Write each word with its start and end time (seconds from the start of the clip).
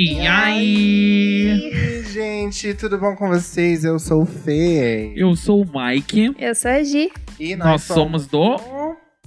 E 0.00 0.24
aí? 0.28 1.60
E, 1.60 2.02
gente, 2.04 2.72
tudo 2.74 2.96
bom 2.98 3.16
com 3.16 3.26
vocês? 3.26 3.84
Eu 3.84 3.98
sou 3.98 4.22
o 4.22 4.26
Fê. 4.26 5.12
Eu 5.16 5.34
sou 5.34 5.64
o 5.64 5.66
Mike. 5.66 6.36
Eu 6.38 6.54
sou 6.54 6.70
a 6.70 6.84
Gi. 6.84 7.10
E 7.36 7.56
Nós 7.56 7.82
somos 7.82 8.28
do 8.28 8.58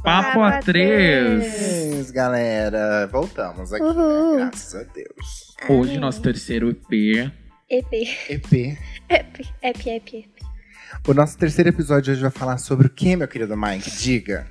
Papo 0.02 0.40
Papo 0.40 0.40
A3. 0.40 0.62
Três, 0.64 2.12
galera. 2.12 3.06
Voltamos 3.08 3.74
aqui, 3.74 3.84
né? 3.84 4.36
graças 4.38 4.74
a 4.74 4.84
Deus. 4.84 5.58
Hoje, 5.68 6.00
nosso 6.00 6.22
terceiro 6.22 6.70
EP. 6.70 7.30
EP. 7.70 7.94
EP. 8.30 8.78
EP. 9.10 9.46
EP, 9.62 9.88
EP. 9.88 10.26
O 11.06 11.14
nosso 11.14 11.38
terceiro 11.38 11.70
episódio 11.70 12.14
hoje 12.14 12.22
vai 12.22 12.32
falar 12.32 12.58
sobre 12.58 12.88
o 12.88 12.90
que, 12.90 13.14
meu 13.18 13.28
querido 13.28 13.58
Mike? 13.58 13.92
Diga. 13.98 14.48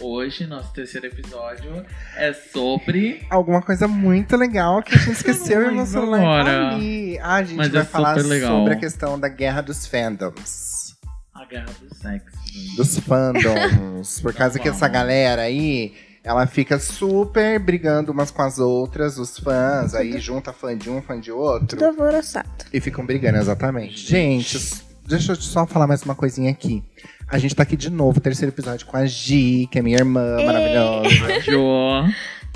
Hoje, 0.00 0.46
nosso 0.46 0.72
terceiro 0.72 1.06
episódio 1.06 1.84
é 2.16 2.32
sobre. 2.32 3.26
Alguma 3.28 3.60
coisa 3.60 3.88
muito 3.88 4.36
legal 4.36 4.80
que 4.82 4.94
a 4.94 4.98
gente 4.98 5.10
esqueceu 5.18 5.56
e 5.60 5.64
o 5.64 5.68
lembro 5.68 5.76
nosso 5.76 5.92
celular 5.92 6.18
tá 6.18 6.40
agora. 6.52 6.74
ali. 6.74 7.18
Ah, 7.18 7.34
a 7.34 7.42
gente 7.42 7.56
Mas 7.56 7.68
vai 7.70 7.82
é 7.82 7.84
falar 7.84 8.20
sobre 8.20 8.74
a 8.74 8.76
questão 8.76 9.18
da 9.18 9.28
guerra 9.28 9.60
dos 9.60 9.86
fandoms. 9.86 10.96
A 11.34 11.44
Guerra 11.44 11.66
do 11.80 11.94
Sexo. 11.94 12.38
dos 12.76 12.98
fandoms. 13.00 14.20
por 14.20 14.34
causa 14.34 14.58
que 14.58 14.68
essa 14.68 14.86
galera 14.88 15.42
aí, 15.42 15.94
ela 16.22 16.46
fica 16.46 16.78
super 16.78 17.58
brigando 17.58 18.12
umas 18.12 18.30
com 18.30 18.42
as 18.42 18.58
outras, 18.58 19.18
os 19.18 19.38
fãs, 19.38 19.94
aí 19.94 20.18
junta 20.20 20.52
fã 20.52 20.76
de 20.76 20.90
um, 20.90 21.00
fã 21.02 21.18
de 21.18 21.32
outro. 21.32 21.68
Tudo 21.68 21.86
alvoroçado. 21.86 22.48
E 22.72 22.80
ficam 22.80 23.04
brigando, 23.04 23.38
exatamente. 23.38 23.98
Gente, 23.98 24.58
deixa 25.08 25.32
eu 25.32 25.36
só 25.36 25.66
falar 25.66 25.86
mais 25.86 26.02
uma 26.02 26.14
coisinha 26.14 26.50
aqui. 26.50 26.82
A 27.28 27.38
gente 27.38 27.54
tá 27.54 27.62
aqui 27.62 27.76
de 27.76 27.90
novo, 27.90 28.20
terceiro 28.20 28.54
episódio 28.54 28.86
com 28.86 28.96
a 28.96 29.06
Gi, 29.06 29.68
que 29.70 29.78
é 29.78 29.82
minha 29.82 29.98
irmã 29.98 30.36
maravilhosa. 30.44 31.08
Jo. 31.44 32.04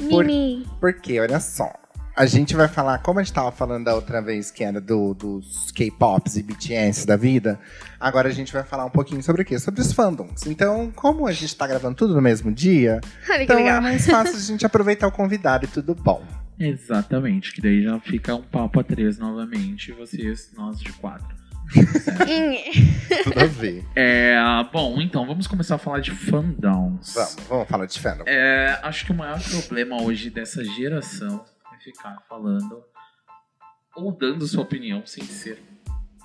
Por- 0.09 0.25
Mimi. 0.25 0.67
Porque, 0.81 1.21
olha 1.21 1.39
só. 1.41 1.71
A 2.15 2.27
gente 2.27 2.55
vai 2.55 2.69
falar, 2.69 2.99
como 2.99 3.21
a 3.21 3.23
gente 3.23 3.33
tava 3.33 3.51
falando 3.51 3.85
da 3.85 3.95
outra 3.95 4.21
vez, 4.21 4.51
que 4.51 4.63
era 4.63 4.81
do, 4.83 5.15
dos 5.15 5.71
K-pops 5.73 6.37
e 6.37 6.43
BTS 6.43 7.07
da 7.07 7.17
vida, 7.17 7.59
agora 7.99 8.29
a 8.29 8.33
gente 8.33 8.53
vai 8.53 8.63
falar 8.63 8.85
um 8.85 8.91
pouquinho 8.91 9.23
sobre 9.23 9.41
o 9.43 9.45
quê? 9.47 9.59
Sobre 9.59 9.81
os 9.81 9.93
fandoms. 9.95 10.47
Então, 10.47 10.93
como 10.95 11.27
a 11.27 11.33
gente 11.33 11.57
tá 11.57 11.67
gravando 11.67 11.95
tudo 11.95 12.15
no 12.15 12.21
mesmo 12.21 12.53
dia, 12.53 13.01
Olha 13.31 13.43
então 13.45 13.59
é 13.59 13.63
legal. 13.63 13.81
mais 13.83 14.07
fácil 14.07 14.37
a 14.37 14.41
gente 14.41 14.67
aproveitar 14.67 15.07
o 15.07 15.13
convidado 15.13 15.65
e 15.65 15.69
tudo 15.69 15.95
bom. 15.95 16.23
Exatamente, 16.59 17.51
que 17.55 17.63
daí 17.63 17.83
já 17.83 17.99
fica 17.99 18.35
um 18.35 18.43
papo 18.43 18.81
a 18.81 18.85
três 18.85 19.19
novamente, 19.19 19.91
vocês, 19.93 20.51
nós 20.55 20.79
de 20.79 20.93
quatro. 20.93 21.35
Tudo 23.25 23.41
a 23.41 23.47
ver. 23.47 23.85
É, 23.95 24.37
bom, 24.73 25.01
então 25.01 25.27
vamos 25.27 25.47
começar 25.47 25.77
a 25.77 25.79
falar 25.79 26.01
de 26.01 26.11
fandoms. 26.11 27.15
vamos, 27.15 27.37
vamos 27.49 27.69
falar 27.69 27.87
de 27.87 27.99
fandom. 27.99 28.25
É, 28.27 28.79
acho 28.83 29.05
que 29.07 29.13
o 29.13 29.15
maior 29.15 29.41
problema 29.43 30.01
hoje 30.03 30.31
dessa 30.31 30.65
geração 30.65 31.45
é 31.75 31.83
ficar 31.83 32.19
falando 32.29 32.83
ou 33.95 34.13
dando 34.13 34.47
sua 34.47 34.63
opinião 34.63 35.03
sem 35.05 35.25
ser 35.25 35.63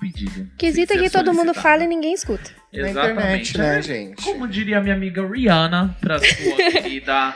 pedido. 0.00 0.48
Quesito 0.56 0.94
que 0.94 1.10
todo 1.10 1.34
mundo 1.34 1.52
fala 1.52 1.84
e 1.84 1.86
ninguém 1.86 2.14
escuta. 2.14 2.50
Na 2.72 2.88
Exatamente, 2.88 3.50
internet, 3.50 3.58
né, 3.58 3.82
gente? 3.82 4.22
Como 4.24 4.46
diria 4.46 4.80
minha 4.80 4.94
amiga 4.94 5.26
Rihanna, 5.26 5.96
pra 6.00 6.18
sua 6.18 6.56
querida. 6.70 7.34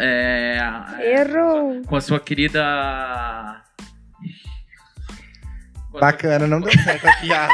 é, 0.00 0.58
é, 1.00 1.20
Errou. 1.20 1.82
Com 1.86 1.96
a 1.96 2.00
sua 2.00 2.18
querida. 2.18 3.62
Bacana, 6.00 6.46
não 6.46 6.60
deu 6.60 6.72
certo 6.82 7.06
a 7.06 7.12
piada. 7.16 7.52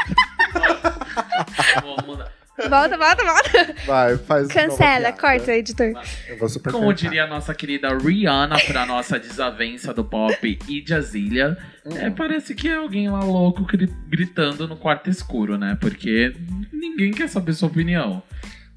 sua- 0.51 1.81
Vou 1.81 1.97
mudar. 2.05 2.31
Volta, 2.69 2.97
volta, 2.97 3.23
volta. 3.25 3.75
Vai, 3.87 4.15
faz 4.17 4.47
de 4.47 4.53
Cancela, 4.53 5.11
corta, 5.11 5.51
editor. 5.53 5.91
Eu 6.27 6.37
vou 6.37 6.47
super 6.47 6.71
Como 6.71 6.85
cortar. 6.85 7.01
diria 7.01 7.23
a 7.23 7.27
nossa 7.27 7.53
querida 7.55 7.89
Rihanna 7.97 8.57
pra 8.67 8.85
nossa 8.85 9.19
desavença 9.19 9.91
do 9.93 10.05
pop 10.05 10.59
e 10.69 10.83
Jazilha, 10.85 11.57
Hum. 11.83 11.97
é, 11.97 12.09
parece 12.11 12.53
que 12.53 12.69
é 12.69 12.75
alguém 12.75 13.09
lá 13.09 13.19
louco 13.21 13.63
gri- 13.65 13.91
gritando 14.07 14.67
no 14.67 14.77
quarto 14.77 15.09
escuro, 15.09 15.57
né? 15.57 15.75
Porque 15.81 16.33
ninguém 16.71 17.11
quer 17.11 17.27
saber 17.27 17.53
sua 17.53 17.67
opinião. 17.69 18.21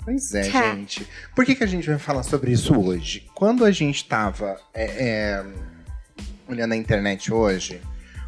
Pois 0.02 0.34
é, 0.34 0.50
Tá. 0.50 0.74
gente. 0.74 1.06
Por 1.34 1.44
que, 1.44 1.54
que 1.54 1.62
a 1.64 1.66
gente 1.68 1.86
vai 1.88 1.98
falar 1.98 2.22
sobre 2.22 2.52
isso 2.52 2.74
hoje? 2.80 3.26
Quando 3.34 3.62
a 3.64 3.70
gente 3.70 4.04
tava 4.06 4.56
é, 4.72 4.84
é, 4.84 5.44
olhando 6.48 6.72
a 6.72 6.76
internet 6.76 7.30
hoje, 7.32 7.80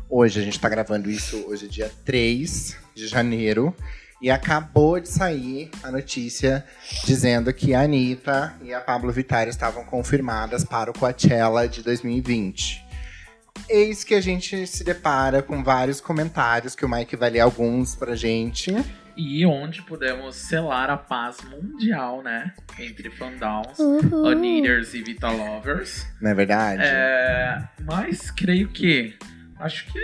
hoje 0.08 0.40
a 0.40 0.42
gente 0.42 0.58
tá 0.58 0.68
gravando 0.68 1.10
isso, 1.10 1.44
hoje 1.48 1.66
é 1.66 1.68
dia 1.68 1.92
3 2.04 2.76
de 2.94 3.06
janeiro, 3.06 3.74
e 4.20 4.30
acabou 4.30 4.98
de 4.98 5.08
sair 5.08 5.70
a 5.82 5.90
notícia 5.90 6.64
dizendo 7.04 7.52
que 7.52 7.74
a 7.74 7.82
Anitta 7.82 8.54
e 8.62 8.74
a 8.74 8.80
Pablo 8.80 9.12
Vittar 9.12 9.46
estavam 9.46 9.84
confirmadas 9.84 10.64
para 10.64 10.90
o 10.90 10.98
Coachella 10.98 11.68
de 11.68 11.82
2020. 11.82 12.84
Eis 13.68 14.02
que 14.02 14.14
a 14.14 14.20
gente 14.20 14.66
se 14.66 14.82
depara 14.82 15.42
com 15.42 15.62
vários 15.62 16.00
comentários, 16.00 16.74
que 16.74 16.84
o 16.84 16.88
Mike 16.88 17.16
vai 17.16 17.30
ler 17.30 17.40
alguns 17.40 17.94
pra 17.94 18.16
gente. 18.16 18.74
E 19.16 19.44
onde 19.44 19.82
pudemos 19.82 20.36
selar 20.36 20.88
a 20.90 20.96
paz 20.96 21.38
mundial, 21.42 22.22
né? 22.22 22.54
Entre 22.78 23.10
fandoms, 23.10 23.78
Uhul. 23.78 24.28
Anitters 24.28 24.94
e 24.94 25.02
Vita 25.02 25.28
Lovers. 25.28 26.06
Não 26.20 26.30
é 26.30 26.34
verdade? 26.34 26.82
É, 26.84 27.62
mas 27.84 28.30
creio 28.30 28.68
que. 28.68 29.16
Acho 29.60 29.90
que 29.92 29.98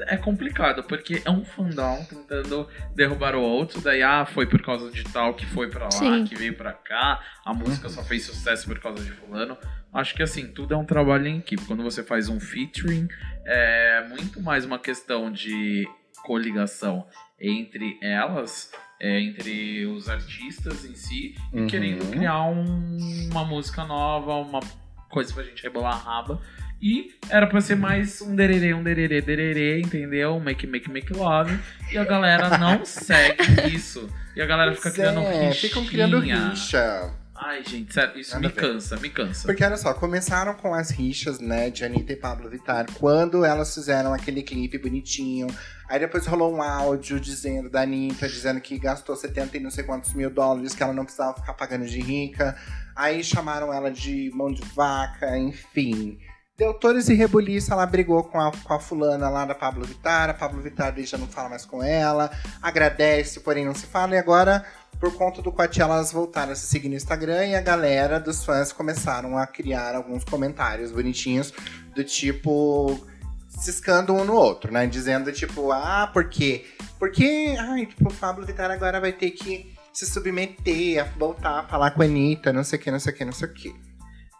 é 0.00 0.16
complicado, 0.16 0.82
porque 0.82 1.22
é 1.24 1.30
um 1.30 1.44
fandom 1.44 2.04
tentando 2.08 2.68
derrubar 2.94 3.34
o 3.36 3.40
outro, 3.40 3.80
daí, 3.80 4.02
ah, 4.02 4.26
foi 4.26 4.46
por 4.46 4.60
causa 4.62 4.90
de 4.90 5.04
tal 5.04 5.34
que 5.34 5.46
foi 5.46 5.68
pra 5.70 5.84
lá, 5.84 5.90
Sim. 5.92 6.24
que 6.24 6.34
veio 6.34 6.56
pra 6.56 6.72
cá, 6.72 7.20
a 7.44 7.54
música 7.54 7.88
só 7.88 8.02
fez 8.02 8.24
sucesso 8.24 8.66
por 8.66 8.80
causa 8.80 9.02
de 9.04 9.10
fulano. 9.12 9.56
Acho 9.92 10.14
que 10.14 10.22
assim, 10.22 10.48
tudo 10.52 10.74
é 10.74 10.76
um 10.76 10.84
trabalho 10.84 11.26
em 11.26 11.38
equipe. 11.38 11.64
Quando 11.66 11.82
você 11.82 12.02
faz 12.02 12.28
um 12.28 12.38
featuring, 12.40 13.08
é 13.44 14.06
muito 14.08 14.40
mais 14.40 14.64
uma 14.64 14.78
questão 14.78 15.30
de 15.32 15.88
coligação 16.24 17.06
entre 17.40 17.98
elas, 18.02 18.70
é, 19.00 19.20
entre 19.20 19.86
os 19.86 20.08
artistas 20.08 20.84
em 20.84 20.94
si, 20.94 21.34
Uhum. 21.52 21.64
e 21.64 21.70
querendo 21.70 22.10
criar 22.10 22.42
um- 22.44 23.28
uma 23.30 23.44
música 23.44 23.84
nova, 23.84 24.34
uma 24.34 24.60
coisa 25.08 25.32
pra 25.32 25.42
gente 25.42 25.62
rebolar 25.62 25.94
a 25.94 25.96
raba. 25.96 26.40
E 26.82 27.14
era 27.28 27.46
pra 27.46 27.60
ser 27.60 27.76
mais 27.76 28.22
um 28.22 28.34
dererê, 28.34 28.72
um 28.72 28.82
dererê, 28.82 29.20
dererê, 29.20 29.80
entendeu? 29.80 30.40
Make, 30.40 30.66
make, 30.66 30.90
make 30.90 31.12
love. 31.12 31.58
E 31.92 31.98
a 31.98 32.04
galera 32.04 32.56
não 32.56 32.84
segue 32.86 33.74
isso. 33.74 34.08
E 34.34 34.40
a 34.40 34.46
galera 34.46 34.72
fica 34.72 34.84
Pois 34.84 34.94
criando 34.94 35.20
é, 35.20 35.48
rixinha. 35.48 35.68
Ficam 35.68 35.84
criando 35.84 36.18
rixa. 36.18 37.14
Ai, 37.42 37.64
gente, 37.64 37.92
sério, 37.92 38.18
isso 38.20 38.34
Nada 38.34 38.48
me 38.48 38.54
cansa, 38.54 38.96
me 38.98 39.08
cansa. 39.08 39.46
Porque 39.46 39.64
olha 39.64 39.76
só, 39.76 39.94
começaram 39.94 40.52
com 40.54 40.74
as 40.74 40.90
rixas, 40.90 41.40
né, 41.40 41.70
de 41.70 41.82
Anitta 41.84 42.12
e 42.12 42.16
Pablo 42.16 42.50
Vittar, 42.50 42.84
quando 42.98 43.46
elas 43.46 43.72
fizeram 43.72 44.12
aquele 44.12 44.42
clipe 44.42 44.76
bonitinho. 44.76 45.46
Aí 45.88 45.98
depois 45.98 46.26
rolou 46.26 46.54
um 46.54 46.62
áudio 46.62 47.18
dizendo 47.18 47.70
da 47.70 47.80
Anitta, 47.80 48.28
dizendo 48.28 48.60
que 48.60 48.78
gastou 48.78 49.16
70 49.16 49.56
e 49.56 49.60
não 49.60 49.70
sei 49.70 49.84
quantos 49.84 50.12
mil 50.12 50.30
dólares, 50.30 50.74
que 50.74 50.82
ela 50.82 50.92
não 50.92 51.04
precisava 51.04 51.34
ficar 51.34 51.54
pagando 51.54 51.86
de 51.86 52.00
rica. 52.00 52.56
Aí 52.94 53.24
chamaram 53.24 53.72
ela 53.72 53.90
de 53.90 54.30
mão 54.34 54.52
de 54.52 54.62
vaca, 54.74 55.38
enfim. 55.38 56.18
Deu 56.60 56.78
e 57.08 57.14
rebuliço, 57.14 57.72
ela 57.72 57.86
brigou 57.86 58.22
com 58.22 58.38
a, 58.38 58.52
com 58.52 58.74
a 58.74 58.78
fulana 58.78 59.30
lá 59.30 59.46
da 59.46 59.54
Pablo 59.54 59.82
Vittar, 59.82 60.28
a 60.28 60.34
Pablo 60.34 60.60
Vittar 60.60 60.94
já 60.98 61.16
não 61.16 61.26
fala 61.26 61.48
mais 61.48 61.64
com 61.64 61.82
ela, 61.82 62.30
agradece, 62.60 63.40
porém 63.40 63.64
não 63.64 63.74
se 63.74 63.86
fala, 63.86 64.14
e 64.14 64.18
agora 64.18 64.62
por 64.98 65.10
conta 65.14 65.40
do 65.40 65.50
Coachella, 65.50 65.94
elas 65.94 66.12
voltaram 66.12 66.52
a 66.52 66.54
se 66.54 66.66
seguir 66.66 66.90
no 66.90 66.96
Instagram 66.96 67.46
e 67.46 67.54
a 67.54 67.62
galera 67.62 68.20
dos 68.20 68.44
fãs 68.44 68.74
começaram 68.74 69.38
a 69.38 69.46
criar 69.46 69.94
alguns 69.94 70.22
comentários 70.22 70.92
bonitinhos 70.92 71.50
do 71.94 72.04
tipo 72.04 73.08
ciscando 73.48 74.12
um 74.12 74.22
no 74.22 74.34
outro, 74.34 74.70
né? 74.70 74.86
Dizendo 74.86 75.32
tipo, 75.32 75.72
ah, 75.72 76.10
por 76.12 76.28
quê? 76.28 76.66
Porque, 76.98 77.56
ai, 77.58 77.86
tipo, 77.86 78.06
o 78.06 78.14
Pablo 78.14 78.44
Vittar 78.44 78.70
agora 78.70 79.00
vai 79.00 79.12
ter 79.14 79.30
que 79.30 79.74
se 79.94 80.04
submeter, 80.04 81.00
a 81.00 81.04
voltar 81.18 81.60
a 81.60 81.62
falar 81.66 81.92
com 81.92 82.02
a 82.02 82.04
Anitta, 82.04 82.52
não 82.52 82.62
sei 82.62 82.78
o 82.78 82.82
que, 82.82 82.90
não 82.90 83.00
sei 83.00 83.14
o 83.14 83.16
que, 83.16 83.24
não 83.24 83.32
sei 83.32 83.48
o 83.48 83.54
que. 83.54 83.74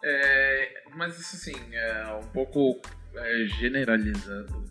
É, 0.03 0.80
mas 0.95 1.19
isso 1.19 1.35
assim, 1.35 1.73
é 1.73 2.19
um 2.21 2.27
pouco 2.27 2.81
é, 3.15 3.45
generalizando. 3.59 4.69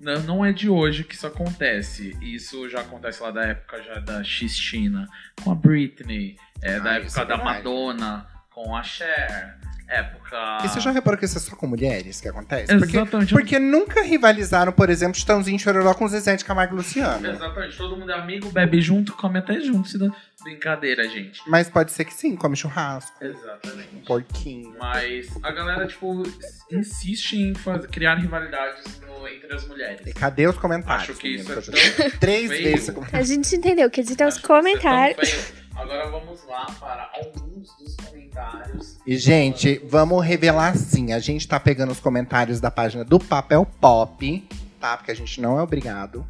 Não, 0.00 0.20
não 0.22 0.44
é 0.44 0.52
de 0.52 0.68
hoje 0.68 1.04
que 1.04 1.14
isso 1.14 1.26
acontece. 1.26 2.16
Isso 2.20 2.68
já 2.68 2.80
acontece 2.80 3.22
lá 3.22 3.30
da 3.30 3.44
época 3.44 3.80
já 3.82 4.00
da 4.00 4.22
Xtina 4.24 5.08
com 5.42 5.52
a 5.52 5.54
Britney, 5.54 6.36
é, 6.60 6.80
da 6.80 6.94
Ah, 6.94 7.00
isso 7.00 7.18
época 7.20 7.34
é 7.34 7.36
da. 7.38 7.44
Madonna 7.44 8.31
com 8.54 8.76
a 8.76 8.82
Cher, 8.82 9.56
época. 9.88 10.58
E 10.64 10.68
você 10.68 10.80
já 10.80 10.90
reparou 10.90 11.18
que 11.18 11.24
isso 11.24 11.36
é 11.36 11.40
só 11.40 11.54
com 11.56 11.66
mulheres 11.66 12.20
que 12.20 12.28
acontece? 12.28 12.66
Porque, 12.78 12.96
Exatamente. 12.96 13.34
porque 13.34 13.58
nunca 13.58 14.02
rivalizaram, 14.02 14.72
por 14.72 14.88
exemplo, 14.90 15.14
Chitãozinho 15.18 15.58
Chororó 15.58 15.92
com 15.94 16.06
Zezé 16.08 16.36
de 16.36 16.44
Camargo 16.44 16.74
e 16.74 16.76
Luciano. 16.78 17.26
Exatamente, 17.26 17.76
todo 17.76 17.96
mundo 17.96 18.10
é 18.10 18.14
amigo, 18.14 18.50
bebe 18.50 18.80
junto, 18.80 19.12
come 19.14 19.38
até 19.38 19.60
junto. 19.60 19.88
Se 19.88 19.98
dá... 19.98 20.10
Brincadeira, 20.42 21.08
gente. 21.08 21.40
Mas 21.46 21.70
pode 21.70 21.92
ser 21.92 22.04
que 22.04 22.12
sim, 22.12 22.34
come 22.34 22.56
churrasco, 22.56 23.12
Exatamente. 23.24 24.04
porquinho. 24.04 24.74
Mas 24.76 25.28
a 25.40 25.52
galera, 25.52 25.86
tipo, 25.86 26.24
insiste 26.70 27.34
em 27.36 27.54
faz- 27.54 27.86
criar 27.86 28.16
rivalidades 28.16 29.00
no- 29.06 29.28
entre 29.28 29.54
as 29.54 29.64
mulheres. 29.68 30.04
E 30.04 30.12
cadê 30.12 30.48
os 30.48 30.58
comentários? 30.58 31.10
Acho 31.10 31.14
que 31.18 31.28
isso 31.28 31.52
é 31.52 31.54
tão 31.60 32.18
Três 32.18 32.48
feio. 32.50 32.64
vezes. 32.76 32.92
A 33.12 33.22
gente 33.22 33.54
entendeu. 33.54 33.84
É 33.84 33.86
os 33.86 33.92
que 33.92 34.00
é 34.00 34.16
tão 34.16 34.30
comentários. 34.42 35.52
Agora 35.74 36.10
vamos 36.10 36.44
lá 36.46 36.66
para 36.78 37.10
alguns 37.14 37.74
dos 37.76 37.96
comentários. 37.96 38.98
E, 39.06 39.16
gente, 39.16 39.80
vamos 39.84 40.24
revelar 40.24 40.76
sim. 40.76 41.12
A 41.12 41.18
gente 41.18 41.48
tá 41.48 41.58
pegando 41.58 41.92
os 41.92 42.00
comentários 42.00 42.60
da 42.60 42.70
página 42.70 43.04
do 43.04 43.18
Papel 43.18 43.66
Pop, 43.80 44.48
tá? 44.80 44.96
Porque 44.96 45.10
a 45.10 45.16
gente 45.16 45.40
não 45.40 45.58
é 45.58 45.62
obrigado. 45.62 46.26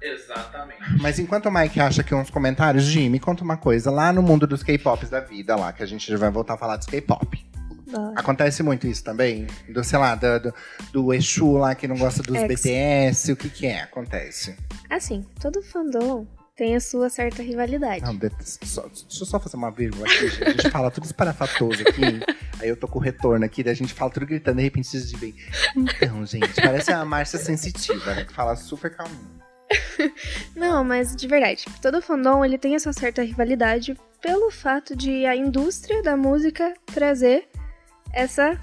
Exatamente. 0.00 0.80
Mas 1.00 1.18
enquanto 1.18 1.46
o 1.46 1.52
Mike 1.52 1.80
acha 1.80 2.02
que 2.02 2.14
uns 2.14 2.30
comentários, 2.30 2.84
Jimmy, 2.84 3.10
me 3.10 3.20
conta 3.20 3.42
uma 3.44 3.56
coisa. 3.56 3.90
Lá 3.90 4.12
no 4.12 4.22
mundo 4.22 4.46
dos 4.46 4.62
K-Pops 4.62 5.10
da 5.10 5.20
vida, 5.20 5.56
lá, 5.56 5.72
que 5.72 5.82
a 5.82 5.86
gente 5.86 6.10
já 6.10 6.16
vai 6.16 6.30
voltar 6.30 6.54
a 6.54 6.58
falar 6.58 6.76
dos 6.76 6.86
K-Pop. 6.86 7.46
Acontece 8.16 8.62
muito 8.62 8.86
isso 8.86 9.04
também? 9.04 9.46
Do, 9.68 9.82
sei 9.84 9.98
lá, 9.98 10.14
do, 10.14 10.40
do, 10.40 10.54
do 10.92 11.14
Exu 11.14 11.52
lá 11.52 11.74
que 11.74 11.86
não 11.86 11.96
gosta 11.96 12.22
dos 12.22 12.36
Ex. 12.36 12.60
BTS, 12.60 13.32
o 13.32 13.36
que 13.36 13.48
que 13.48 13.66
é? 13.66 13.82
Acontece. 13.82 14.56
Assim, 14.90 15.24
todo 15.40 15.62
fandom 15.62 16.26
tem 16.56 16.74
a 16.74 16.80
sua 16.80 17.10
certa 17.10 17.42
rivalidade. 17.42 18.02
Não, 18.02 18.18
só- 18.40 18.88
deixa 18.88 19.22
eu 19.22 19.26
só 19.26 19.38
fazer 19.38 19.56
uma 19.56 19.70
vírgula 19.70 20.06
aqui. 20.06 20.42
A 20.44 20.50
gente 20.50 20.70
fala 20.70 20.90
tudo 20.90 21.04
esparafatoso 21.04 21.82
aqui. 21.82 22.02
aí 22.58 22.68
eu 22.68 22.76
tô 22.76 22.88
com 22.88 22.98
o 22.98 23.02
retorno 23.02 23.44
aqui, 23.44 23.62
daí 23.62 23.72
a 23.72 23.76
gente 23.76 23.92
fala 23.92 24.10
tudo 24.10 24.24
gritando, 24.26 24.56
de 24.56 24.62
repente 24.62 24.88
vocês 24.88 25.12
vem. 25.12 25.34
Então, 25.76 26.24
gente, 26.24 26.54
parece 26.60 26.90
a 26.92 27.04
Márcia 27.04 27.38
sensitiva, 27.38 28.14
né? 28.14 28.24
Que 28.24 28.32
fala 28.32 28.56
super 28.56 28.90
calminho. 28.96 29.36
Não, 30.56 30.82
mas 30.82 31.14
de 31.14 31.26
verdade, 31.28 31.64
todo 31.82 32.00
fandom 32.00 32.44
ele 32.44 32.56
tem 32.56 32.74
a 32.74 32.78
sua 32.80 32.92
certa 32.92 33.22
rivalidade 33.22 33.96
pelo 34.22 34.50
fato 34.50 34.96
de 34.96 35.26
a 35.26 35.36
indústria 35.36 36.02
da 36.02 36.16
música 36.16 36.72
trazer 36.86 37.48
essa 38.12 38.58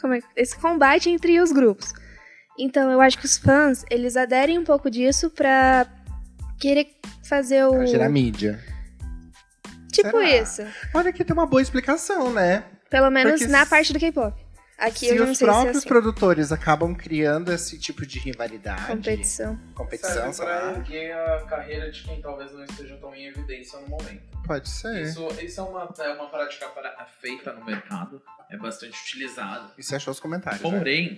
como 0.00 0.14
é, 0.14 0.20
esse 0.36 0.56
combate 0.58 1.08
entre 1.08 1.40
os 1.40 1.52
grupos. 1.52 1.92
Então, 2.58 2.90
eu 2.90 3.00
acho 3.00 3.16
que 3.18 3.24
os 3.24 3.38
fãs, 3.38 3.84
eles 3.88 4.16
aderem 4.16 4.58
um 4.58 4.64
pouco 4.64 4.90
disso 4.90 5.30
pra 5.30 5.86
querer 6.58 6.88
fazer 7.24 7.64
o 7.64 7.70
Pra 7.72 7.86
gerar 7.86 8.08
mídia. 8.08 8.58
tipo 9.92 10.10
Será? 10.10 10.36
isso. 10.42 10.62
Olha 10.94 11.12
que 11.12 11.24
tem 11.24 11.34
uma 11.34 11.46
boa 11.46 11.62
explicação, 11.62 12.32
né? 12.32 12.64
Pelo 12.90 13.10
menos 13.10 13.32
Porque 13.40 13.46
na 13.52 13.64
se- 13.64 13.70
parte 13.70 13.92
do 13.92 13.98
K-pop. 13.98 14.48
Aqui 14.78 15.06
Se 15.08 15.16
eu 15.16 15.24
não 15.24 15.32
os 15.32 15.38
sei 15.38 15.44
se 15.46 15.50
é 15.50 15.54
próprios 15.54 15.76
assim. 15.78 15.88
produtores 15.88 16.52
acabam 16.52 16.94
criando 16.94 17.52
esse 17.52 17.76
tipo 17.80 18.06
de 18.06 18.20
rivalidade, 18.20 18.86
competição. 18.86 19.58
competição, 19.74 20.32
Serve 20.32 20.32
sei 20.34 20.44
pra 20.46 20.70
erguer 20.70 21.12
a 21.12 21.40
carreira 21.46 21.90
de 21.90 22.00
quem 22.04 22.22
talvez 22.22 22.52
não 22.52 22.62
esteja 22.64 22.96
tão 22.98 23.12
em 23.12 23.26
evidência 23.26 23.76
no 23.80 23.88
momento. 23.88 24.22
Pode 24.48 24.68
ser. 24.68 25.02
Isso, 25.02 25.28
Isso, 25.42 25.60
é, 25.60 25.62
uma, 25.62 25.88
é 26.00 26.08
uma 26.14 26.26
prática 26.28 26.66
pra- 26.68 27.06
feita 27.20 27.52
no 27.52 27.64
mercado, 27.64 28.20
é 28.50 28.56
bastante 28.56 28.98
utilizada. 29.00 29.70
achou 29.94 30.10
os 30.12 30.18
comentários. 30.18 30.62
né? 30.62 30.70
Porém, 30.78 31.16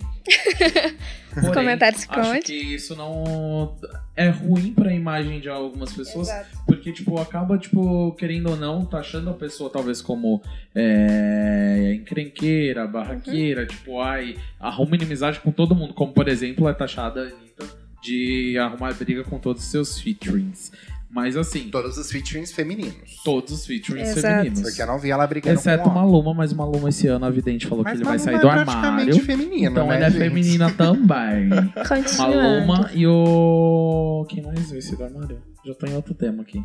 Os 1.37 1.49
comentários 1.53 2.05
acho 2.09 2.29
conte. 2.31 2.41
que 2.45 2.75
isso 2.75 2.95
não 2.95 3.75
é 4.15 4.29
ruim 4.29 4.73
pra 4.73 4.93
imagem 4.93 5.39
de 5.39 5.47
algumas 5.49 5.93
pessoas, 5.93 6.27
Exato. 6.29 6.57
porque 6.67 6.91
tipo 6.91 7.17
acaba 7.19 7.57
tipo 7.57 8.11
querendo 8.15 8.49
ou 8.51 8.57
não 8.57 8.85
taxando 8.85 9.29
a 9.29 9.33
pessoa 9.33 9.69
talvez 9.69 10.01
como 10.01 10.41
é, 10.75 11.93
encrenqueira, 11.95 12.85
barraqueira, 12.87 13.65
tipo 13.65 14.01
ai 14.01 14.37
arruma 14.59 14.95
inimizade 14.95 15.39
com 15.39 15.51
todo 15.51 15.73
mundo, 15.75 15.93
como 15.93 16.13
por 16.13 16.27
exemplo 16.27 16.67
é 16.67 16.73
taxada 16.73 17.21
a 17.21 17.23
Anitta 17.25 17.65
de 18.03 18.57
arrumar 18.57 18.93
briga 18.93 19.23
com 19.23 19.39
todos 19.39 19.63
os 19.63 19.69
seus 19.71 19.99
featurings. 19.99 20.71
Mas 21.13 21.35
assim, 21.35 21.69
Todos 21.69 21.97
os 21.97 22.09
featurings 22.09 22.51
femininos. 22.53 23.21
todos 23.25 23.51
os 23.51 23.65
featurings 23.65 24.09
Exato. 24.15 24.35
femininos. 24.35 24.61
Porque 24.61 24.81
eu 24.81 24.87
não 24.87 24.97
vi 24.97 25.11
ela 25.11 25.27
brigando 25.27 25.59
Exceto 25.59 25.83
com 25.83 25.89
o 25.89 25.91
homem. 25.91 26.03
Maluma, 26.05 26.33
mas 26.33 26.51
o 26.53 26.55
Maluma 26.55 26.89
esse 26.89 27.07
ano, 27.07 27.25
a 27.25 27.29
Vidente, 27.29 27.67
falou 27.67 27.83
Mas 27.83 27.93
que 27.93 27.97
ele 27.99 28.05
vai 28.05 28.17
sair 28.19 28.35
é 28.35 28.39
do 28.39 28.47
praticamente 28.47 28.85
armário. 29.11 29.19
feminino, 29.25 29.71
Então 29.71 29.87
né, 29.87 29.95
ela 29.97 30.05
é 30.05 30.09
gente? 30.09 30.19
feminina 30.19 30.71
também. 30.71 31.49
Continuando. 31.87 32.67
Maluma 32.67 32.89
e 32.93 33.05
o. 33.07 34.25
Quem 34.29 34.41
mais 34.41 34.71
vai 34.71 34.81
ser 34.81 34.95
do 34.95 35.03
armário? 35.03 35.37
Já 35.65 35.75
tô 35.75 35.85
em 35.85 35.93
outro 35.95 36.13
tema 36.13 36.41
aqui. 36.41 36.63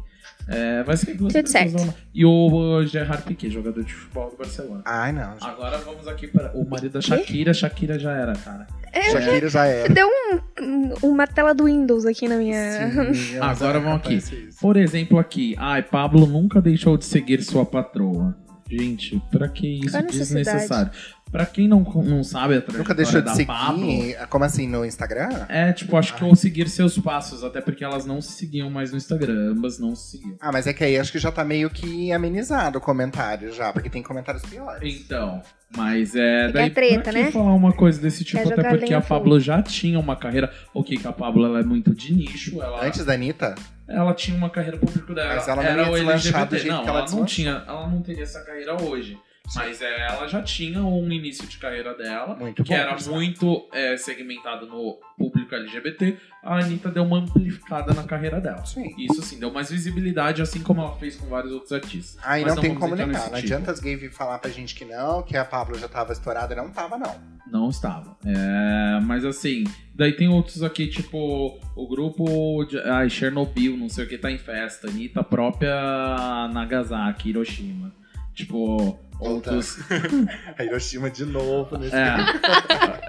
É, 0.49 0.83
vai 0.83 0.97
ser 0.97 1.15
duas 1.15 1.33
Tudo 1.33 1.43
pessoas 1.45 1.73
certo. 1.73 1.95
E 2.15 2.25
o 2.25 2.85
Gerard 2.87 3.23
Piquet, 3.25 3.51
jogador 3.51 3.83
de 3.85 3.93
futebol 3.93 4.31
do 4.31 4.37
Barcelona. 4.37 4.83
Ai, 4.87 5.13
não. 5.13 5.33
gente. 5.33 5.45
Agora 5.45 5.79
vamos 5.79 6.07
aqui 6.09 6.27
para 6.27 6.51
o 6.57 6.69
marido 6.69 6.93
da 6.93 7.01
Shakira. 7.01 7.53
Shakira 7.53 7.99
já 7.99 8.13
era, 8.13 8.33
cara. 8.35 8.67
É, 8.93 9.03
Shakira 9.11 9.49
já 9.49 9.65
era. 9.67 9.93
Deu 9.93 10.09
um- 10.09 10.95
uma 11.03 11.27
tela 11.27 11.55
do 11.55 11.65
Windows 11.65 12.07
aqui 12.07 12.27
na 12.29 12.37
minha. 12.37 13.15
Sim, 13.15 13.39
Agora 13.41 13.79
vamos 13.81 13.99
aqui. 13.99 14.19
Por 14.61 14.77
exemplo, 14.77 15.19
aqui. 15.19 15.55
Ai, 15.59 15.83
Pablo 15.83 16.27
nunca 16.27 16.61
deixou 16.63 16.97
de 16.97 17.05
seguir 17.05 17.43
sua 17.43 17.67
patroa. 17.67 18.35
Gente, 18.69 19.23
pra 19.31 19.49
que 19.49 19.81
isso 19.85 20.01
desnecessário? 20.07 20.91
Pra 21.37 21.45
quem 21.45 21.69
não, 21.69 21.81
não 21.81 22.25
sabe 22.25 22.55
a 22.55 22.63
trajetória 22.63 22.79
Nunca 22.79 22.95
deixou 22.95 23.21
de 23.21 23.27
da 23.27 23.35
seguir. 23.35 23.47
Pablo, 23.47 23.87
Como 24.31 24.45
assim, 24.45 24.67
no 24.67 24.87
Instagram? 24.87 25.29
É, 25.51 25.71
tipo, 25.71 25.95
acho 25.99 26.15
que 26.15 26.23
eu 26.23 26.35
seguir 26.35 26.67
seus 26.67 26.99
passos, 26.99 27.45
até 27.45 27.61
porque 27.61 27.85
elas 27.85 28.07
não 28.07 28.23
se 28.23 28.33
seguiam 28.33 28.71
mais 28.71 28.91
no 28.91 28.97
Instagram, 28.97 29.53
ambas 29.53 29.79
não 29.79 29.95
se 29.95 30.13
seguiam. 30.13 30.37
Ah, 30.41 30.51
mas 30.51 30.67
é 30.67 30.73
que 30.73 30.83
aí 30.83 30.99
acho 30.99 31.13
que 31.13 31.19
já 31.19 31.31
tá 31.31 31.45
meio 31.45 31.69
que 31.69 32.11
amenizado 32.11 32.79
o 32.79 32.81
comentário 32.81 33.53
já, 33.53 33.71
porque 33.71 33.91
tem 33.91 34.03
comentários 34.03 34.43
piores. 34.45 35.03
Então, 35.05 35.43
mas 35.77 36.17
é. 36.17 36.47
que 36.47 36.53
Daí, 36.55 36.67
é 36.69 36.71
treta, 36.71 37.03
pra 37.03 37.13
que 37.13 37.19
né? 37.19 37.31
falar 37.31 37.53
uma 37.53 37.73
coisa 37.75 38.01
desse 38.01 38.25
tipo, 38.25 38.39
Quer 38.43 38.47
até 38.47 38.57
jogar 38.57 38.71
porque 38.71 38.85
lenha 38.87 38.99
a. 38.99 39.03
Pablo 39.03 39.39
já 39.39 39.63
tinha 39.63 39.99
uma 40.01 40.17
carreira. 40.17 40.51
Ok, 40.73 40.97
que 40.97 41.07
a 41.07 41.13
Pablo 41.13 41.45
ela 41.45 41.61
é 41.61 41.65
muito 41.65 41.95
de 41.95 42.15
nicho, 42.15 42.63
ela, 42.63 42.83
Antes 42.83 43.05
da 43.05 43.13
Anitta? 43.13 43.55
ela 43.87 44.15
tinha 44.15 44.37
uma 44.37 44.49
carreira 44.49 44.79
pública 44.79 45.13
dela. 45.15 45.35
Mas 45.35 45.49
ela 45.49 45.63
não 45.63 45.71
era 45.71 45.83
ia 45.83 45.91
o 45.91 45.95
deslanchar 45.95 46.47
do 46.49 46.57
LGBT. 46.57 46.59
jeito 46.59 46.73
Não, 46.75 46.83
que 46.83 46.89
ela 46.89 46.99
ela 46.99 46.99
não 47.01 47.05
deslanchou. 47.05 47.27
tinha, 47.27 47.65
ela 47.69 47.89
não 47.89 48.01
teria 48.01 48.23
essa 48.23 48.41
carreira 48.43 48.83
hoje. 48.83 49.19
Mas 49.55 49.81
ela 49.81 50.27
já 50.27 50.43
tinha 50.43 50.83
um 50.83 51.11
início 51.11 51.47
de 51.47 51.59
carreira 51.59 51.95
dela. 51.95 52.35
Muito 52.35 52.65
que 52.65 52.71
bom. 52.71 52.75
era 52.75 52.99
sinal. 52.99 53.17
muito 53.17 53.69
é, 53.73 53.97
segmentado 53.97 54.67
no 54.67 54.99
público 55.17 55.55
LGBT, 55.55 56.17
a 56.43 56.59
Anitta 56.59 56.91
deu 56.91 57.05
uma 57.05 57.19
amplificada 57.19 57.95
na 57.95 58.03
carreira 58.05 58.41
dela. 58.41 58.65
Sim. 58.65 58.95
Isso 58.99 59.23
sim, 59.23 59.39
deu 59.39 59.53
mais 59.53 59.71
visibilidade, 59.71 60.43
assim 60.43 60.63
como 60.63 60.81
ela 60.81 60.95
fez 60.97 61.17
com 61.17 61.27
vários 61.27 61.53
outros 61.53 61.73
artistas. 61.73 62.19
Aí 62.25 62.43
Mas 62.43 62.55
não, 62.55 62.63
tem 62.63 62.75
como 62.75 62.95
negar. 62.95 63.07
Não 63.07 63.23
tipo. 63.23 63.37
adianta 63.37 63.71
as 63.71 63.81
gays 63.81 64.01
vir 64.01 64.11
falar 64.13 64.39
pra 64.39 64.51
gente 64.51 64.75
que 64.75 64.85
não, 64.85 65.23
que 65.23 65.37
a 65.37 65.45
Pablo 65.45 65.79
já 65.79 65.89
tava 65.89 66.13
estourada. 66.13 66.55
Não 66.55 66.71
tava, 66.71 66.99
não. 66.99 67.15
Não 67.51 67.71
estava. 67.71 68.17
É, 68.25 69.01
mas 69.01 69.25
assim, 69.25 69.65
daí 69.95 70.13
tem 70.13 70.29
outros 70.29 70.63
aqui, 70.63 70.89
tipo, 70.89 71.59
o 71.77 71.89
grupo 71.89 72.65
de 72.65 72.79
ai, 72.81 73.09
Chernobyl, 73.09 73.77
não 73.77 73.89
sei 73.89 74.05
o 74.05 74.09
que, 74.09 74.19
tá 74.19 74.31
em 74.31 74.39
festa. 74.39 74.89
Anitta 74.89 75.23
própria 75.23 76.49
Nagasaki, 76.53 77.31
Hiroshima. 77.31 77.93
Tipo, 78.35 78.99
outros. 79.19 79.79
A 80.59 80.65
Hiroshima 80.65 81.11
de 81.11 81.25
novo 81.25 81.77
nesse 81.79 81.95
É. 81.95 82.17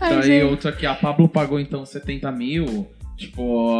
Ai, 0.00 0.10
Daí 0.10 0.22
gente. 0.22 0.44
outro 0.44 0.68
aqui, 0.68 0.84
a 0.84 0.94
Pablo 0.96 1.28
pagou 1.28 1.60
então 1.60 1.86
70 1.86 2.30
mil. 2.32 2.90
Tipo. 3.16 3.70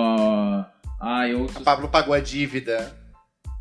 Ai, 1.01 1.35
outros. 1.35 1.57
A 1.59 1.65
Pablo 1.65 1.89
pagou 1.89 2.15
a 2.15 2.21
dívida. 2.21 2.95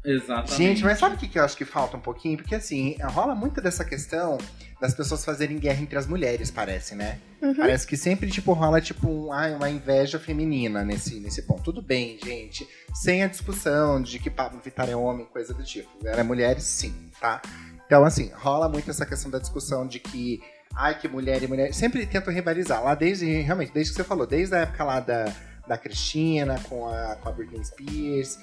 Exatamente. 0.03 0.55
Gente, 0.55 0.83
mas 0.83 0.97
sabe 0.97 1.15
o 1.15 1.17
que, 1.17 1.27
que 1.27 1.37
eu 1.37 1.43
acho 1.43 1.55
que 1.55 1.65
falta 1.65 1.95
um 1.95 1.99
pouquinho? 1.99 2.37
Porque 2.37 2.55
assim, 2.55 2.97
rola 3.01 3.35
muito 3.35 3.61
dessa 3.61 3.85
questão 3.85 4.37
das 4.79 4.95
pessoas 4.95 5.23
fazerem 5.23 5.59
guerra 5.59 5.79
entre 5.79 5.97
as 5.97 6.07
mulheres, 6.07 6.49
parece, 6.49 6.95
né? 6.95 7.19
Uhum. 7.39 7.53
Parece 7.53 7.85
que 7.85 7.95
sempre, 7.95 8.31
tipo, 8.31 8.51
rola, 8.53 8.81
tipo, 8.81 9.07
um, 9.07 9.31
ai, 9.31 9.53
uma 9.53 9.69
inveja 9.69 10.17
feminina 10.17 10.83
nesse, 10.83 11.19
nesse 11.19 11.43
ponto. 11.43 11.61
Tudo 11.61 11.83
bem, 11.83 12.17
gente. 12.23 12.67
Sem 12.95 13.21
a 13.21 13.27
discussão 13.27 14.01
de 14.01 14.17
que 14.17 14.29
Pablo 14.31 14.59
Vittar 14.59 14.89
é 14.89 14.95
homem, 14.95 15.27
coisa 15.27 15.53
do 15.53 15.63
tipo. 15.63 15.89
Ela 16.03 16.21
é 16.21 16.23
mulher, 16.23 16.59
sim, 16.59 17.11
tá? 17.19 17.39
Então, 17.85 18.03
assim, 18.03 18.31
rola 18.33 18.67
muito 18.67 18.89
essa 18.89 19.05
questão 19.05 19.29
da 19.29 19.37
discussão 19.37 19.85
de 19.85 19.99
que, 19.99 20.41
ai, 20.75 20.97
que 20.97 21.07
mulher 21.07 21.43
e 21.43 21.47
mulher. 21.47 21.71
Sempre 21.75 22.03
tentam 22.07 22.33
rivalizar. 22.33 22.83
Lá 22.83 22.95
desde, 22.95 23.27
realmente, 23.41 23.71
desde 23.71 23.91
que 23.91 23.97
você 23.97 24.03
falou, 24.03 24.25
desde 24.25 24.55
a 24.55 24.59
época 24.59 24.83
lá 24.83 24.99
da, 24.99 25.25
da 25.67 25.77
Cristina 25.77 26.59
com 26.67 26.87
a, 26.87 27.17
com 27.17 27.29
a 27.29 27.31
Britney 27.31 27.63
Spears. 27.63 28.39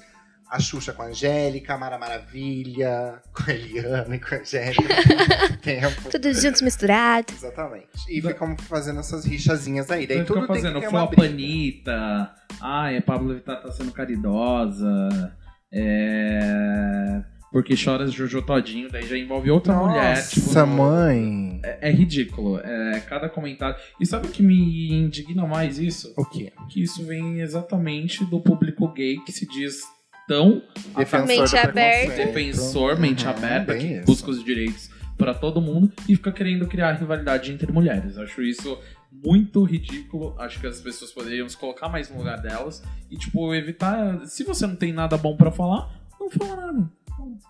A 0.49 0.59
Xuxa 0.59 0.93
com 0.93 1.03
a 1.03 1.05
Angélica, 1.07 1.75
a 1.75 1.77
Mara 1.77 1.97
Maravilha, 1.99 3.21
com 3.31 3.51
a 3.51 3.53
Eliana 3.53 4.15
e 4.15 4.19
com 4.19 4.33
a 4.33 4.37
Angélica. 4.39 4.95
Tempo. 5.61 6.09
Todos 6.11 6.41
juntos 6.41 6.61
misturados. 6.61 7.35
Exatamente. 7.35 7.87
E 8.09 8.19
Da- 8.19 8.29
ficam 8.29 8.57
fazendo 8.57 8.99
essas 8.99 9.25
rixazinhas 9.25 9.91
aí. 9.91 10.07
Daí 10.07 10.23
tudo 10.25 10.41
fica 10.41 10.53
tem 10.53 10.61
que 10.63 10.67
fazendo 10.67 10.79
ter 10.79 10.87
uma. 10.87 11.09
Anitta. 11.25 12.31
Ai, 12.61 12.97
a 12.97 13.01
Pablo 13.01 13.35
Vittar 13.35 13.61
tá 13.61 13.71
sendo 13.71 13.91
caridosa. 13.91 15.35
É. 15.71 17.21
Porque 17.51 17.73
chora 17.75 18.07
Jojo 18.07 18.43
Todinho, 18.43 18.89
daí 18.91 19.07
já 19.07 19.17
envolve 19.17 19.49
outra 19.49 19.73
mulher. 19.73 20.15
Tipo, 20.27 20.45
Nossa, 20.47 20.65
mãe. 20.65 21.59
É, 21.63 21.89
é 21.89 21.91
ridículo. 21.91 22.59
É, 22.59 22.99
cada 23.07 23.27
comentário. 23.27 23.75
E 23.99 24.05
sabe 24.05 24.27
o 24.27 24.31
que 24.31 24.43
me 24.43 24.91
indigna 24.93 25.47
mais 25.47 25.79
isso? 25.79 26.13
O 26.15 26.25
quê? 26.25 26.53
Que 26.69 26.83
isso 26.83 27.03
vem 27.05 27.39
exatamente 27.41 28.23
do 28.25 28.39
público 28.39 28.87
gay 28.93 29.17
que 29.25 29.31
se 29.31 29.47
diz 29.47 29.81
tão 30.29 30.61
Defensor 30.95 31.25
Mente 31.27 31.51
do 31.51 31.57
aberta. 31.57 32.15
defensor, 32.15 32.99
mente 32.99 33.23
Uhum, 33.25 33.31
aberta, 33.31 33.75
que 33.75 33.85
isso. 33.87 34.05
busca 34.05 34.29
os 34.29 34.43
direitos 34.45 34.91
pra 35.17 35.33
todo 35.33 35.59
mundo 35.59 35.91
e 36.07 36.15
fica 36.15 36.31
querendo 36.31 36.67
criar 36.67 36.93
rivalidade 36.93 37.51
entre 37.51 37.71
mulheres. 37.71 38.15
Acho 38.17 38.43
isso 38.43 38.77
muito 39.11 39.63
ridículo. 39.63 40.35
Acho 40.37 40.59
que 40.59 40.67
as 40.67 40.79
pessoas 40.79 41.11
poderiam 41.11 41.49
se 41.49 41.57
colocar 41.57 41.89
mais 41.89 42.09
no 42.11 42.17
lugar 42.19 42.39
delas 42.39 42.83
e, 43.09 43.17
tipo, 43.17 43.53
evitar. 43.55 44.25
Se 44.27 44.43
você 44.43 44.67
não 44.67 44.75
tem 44.75 44.93
nada 44.93 45.17
bom 45.17 45.35
pra 45.35 45.51
falar, 45.51 45.89
não 46.19 46.29
fala 46.29 46.67
nada. 46.67 46.89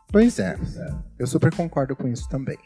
Pois 0.08 0.40
é. 0.40 0.58
Eu 1.20 1.28
super 1.28 1.54
concordo 1.54 1.96
com 1.98 2.08
isso 2.08 2.28
também. 2.30 2.58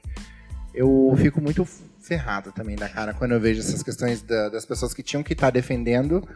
Eu 0.73 1.13
fico 1.17 1.41
muito 1.41 1.67
ferrado 2.03 2.51
também 2.51 2.75
da 2.75 2.87
cara 2.89 3.13
quando 3.13 3.31
eu 3.31 3.39
vejo 3.39 3.61
essas 3.61 3.81
questões 3.81 4.21
da- 4.21 4.49
das 4.49 4.65
pessoas 4.65 4.93
que 4.93 5.01
tinham 5.01 5.23
que 5.23 5.33
estar 5.33 5.49
defendendo 5.49 6.27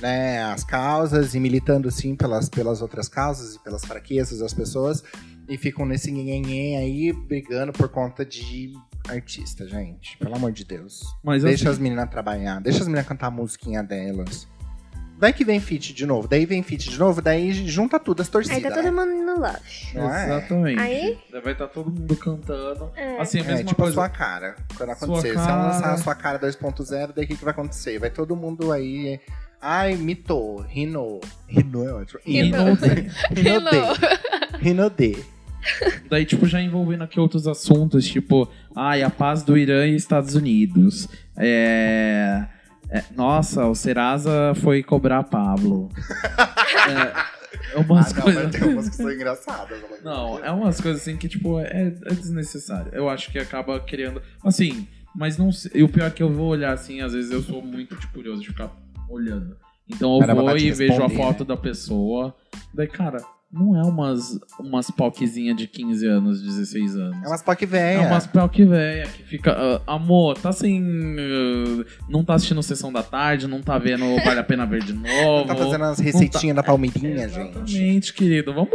né, 0.00 0.42
as 0.44 0.62
causas 0.64 1.34
e 1.34 1.40
militando 1.40 1.90
sim 1.90 2.14
pelas, 2.14 2.48
pelas 2.48 2.80
outras 2.80 3.08
causas 3.08 3.54
e 3.56 3.58
pelas 3.64 3.84
fraquezas 3.84 4.38
das 4.38 4.54
pessoas 4.54 5.02
e 5.48 5.56
ficam 5.58 5.84
nesse 5.86 6.10
nhenhenhen 6.10 6.76
aí 6.78 7.12
brigando 7.12 7.72
por 7.72 7.88
conta 7.88 8.24
de 8.24 8.72
artista, 9.08 9.66
gente. 9.68 10.16
Pelo 10.18 10.34
amor 10.34 10.50
de 10.52 10.64
Deus. 10.64 11.02
Mas 11.22 11.42
Deixa 11.42 11.64
assim, 11.64 11.72
as 11.74 11.78
meninas 11.78 12.08
trabalhar, 12.10 12.60
deixa 12.60 12.80
as 12.80 12.86
meninas 12.86 13.06
cantar 13.06 13.28
a 13.28 13.30
musiquinha 13.30 13.82
delas. 13.82 14.48
Vai 15.18 15.32
que 15.32 15.44
vem 15.44 15.58
feat 15.60 15.94
de 15.94 16.04
novo, 16.04 16.28
daí 16.28 16.44
vem 16.44 16.62
feat 16.62 16.90
de 16.90 16.98
novo, 16.98 17.22
daí 17.22 17.50
junta 17.66 17.98
tudo 17.98 18.20
as 18.20 18.28
torcidas. 18.28 18.58
Aí 18.58 18.62
tá 18.70 18.74
todo 18.82 18.92
mundo 18.92 19.12
no 19.24 19.40
love. 19.40 19.58
Não 19.94 20.14
é? 20.14 20.24
Exatamente. 20.26 20.78
Aí- 20.80 21.18
Vai 21.42 21.52
estar 21.52 21.68
todo 21.68 21.90
mundo 21.90 22.16
cantando. 22.16 22.90
É. 22.94 23.18
Assim, 23.20 23.40
a 23.40 23.44
mesma 23.44 23.60
É, 23.60 23.64
tipo 23.64 23.76
coisa. 23.82 23.92
a 23.92 23.94
sua 23.94 24.08
cara. 24.10 24.56
Quando 24.76 24.94
Sua 24.96 25.06
acontecer, 25.06 25.28
se 25.38 25.48
ela 25.48 25.66
lançar 25.68 25.92
a 25.92 25.96
sua 25.96 26.14
cara 26.14 26.38
2.0, 26.38 27.12
daí 27.14 27.24
o 27.24 27.28
que, 27.28 27.36
que 27.36 27.44
vai 27.44 27.52
acontecer? 27.52 27.98
Vai 27.98 28.10
todo 28.10 28.36
mundo 28.36 28.70
aí. 28.72 29.18
Ai, 29.60 29.94
mitou, 29.96 30.60
rinou. 30.60 31.20
Rinou 31.48 31.88
é 31.88 31.92
ótimo. 31.94 32.20
Rinou. 32.24 32.74
Rinodê. 33.34 33.86
Rinodê. 34.60 35.16
Daí, 36.10 36.24
tipo, 36.24 36.46
já 36.46 36.60
envolvendo 36.60 37.02
aqui 37.04 37.18
outros 37.18 37.48
assuntos, 37.48 38.06
tipo, 38.06 38.48
ai, 38.74 39.02
a 39.02 39.10
paz 39.10 39.42
do 39.42 39.56
Irã 39.56 39.86
e 39.86 39.96
Estados 39.96 40.34
Unidos. 40.34 41.08
É. 41.36 42.44
é, 42.90 43.04
nossa, 43.16 43.66
o 43.66 43.74
Serasa 43.74 44.54
foi 44.56 44.82
cobrar 44.82 45.24
Pablo. 45.24 45.88
é, 47.74 47.78
umas 47.80 48.12
Ah, 48.12 48.16
não, 48.16 48.22
coisas. 48.22 48.50
tem 48.52 48.68
umas 48.68 48.88
que 48.88 48.96
são 48.96 49.12
engraçadas. 49.12 49.78
Não, 50.04 50.44
é 50.44 50.50
umas 50.50 50.80
coisas 50.80 51.02
assim 51.02 51.16
que, 51.16 51.28
tipo, 51.28 51.58
é, 51.60 51.88
é 52.06 52.14
desnecessário. 52.14 52.92
Eu 52.94 53.08
acho 53.08 53.30
que 53.30 53.38
acaba 53.38 53.78
criando. 53.80 54.22
Assim, 54.44 54.86
mas 55.14 55.36
não 55.38 55.50
sei. 55.50 55.72
E 55.74 55.82
o 55.82 55.88
pior 55.88 56.06
é 56.06 56.10
que 56.10 56.22
eu 56.22 56.32
vou 56.32 56.48
olhar 56.48 56.72
assim, 56.72 57.00
às 57.00 57.12
vezes 57.12 57.30
eu 57.30 57.42
sou 57.42 57.62
muito 57.62 57.96
tipo, 57.96 58.12
curioso 58.12 58.40
de 58.40 58.48
ficar 58.48 58.70
olhando. 59.08 59.56
Então 59.88 60.14
eu 60.14 60.20
Caramba, 60.20 60.42
vou 60.42 60.56
e 60.56 60.70
vejo 60.72 61.02
a 61.02 61.08
foto 61.08 61.40
né? 61.40 61.48
da 61.48 61.56
pessoa. 61.56 62.34
Daí, 62.74 62.88
cara, 62.88 63.18
não 63.52 63.78
é 63.78 63.82
umas, 63.84 64.38
umas 64.60 64.90
POCzinha 64.90 65.54
de 65.54 65.66
15 65.66 66.06
anos, 66.06 66.42
16 66.42 66.96
anos. 66.96 67.24
É 67.24 67.28
umas 67.28 67.42
POC 67.42 67.66
É 67.74 67.98
umas 68.00 68.26
POC 68.26 68.64
velha 68.64 69.06
que 69.06 69.22
fica. 69.22 69.52
ah, 69.52 69.94
amor, 69.94 70.36
tá 70.38 70.52
sem. 70.52 70.82
ah, 71.18 71.84
não 72.08 72.24
tá 72.24 72.34
assistindo 72.34 72.62
sessão 72.62 72.92
da 72.92 73.02
tarde, 73.02 73.46
não 73.46 73.62
tá 73.62 73.78
vendo 73.78 74.04
Vale 74.24 74.40
a 74.40 74.44
Pena 74.44 74.66
Ver 74.66 74.82
de 74.82 74.92
novo. 74.94 75.46
Tá 75.46 75.54
fazendo 75.56 75.84
as 75.84 75.98
receitinhas 75.98 76.56
da 76.56 76.62
Palmeirinha, 76.62 77.28
gente. 77.28 77.50
Exatamente, 77.56 78.12
querido. 78.14 78.52
Vamos, 78.52 78.70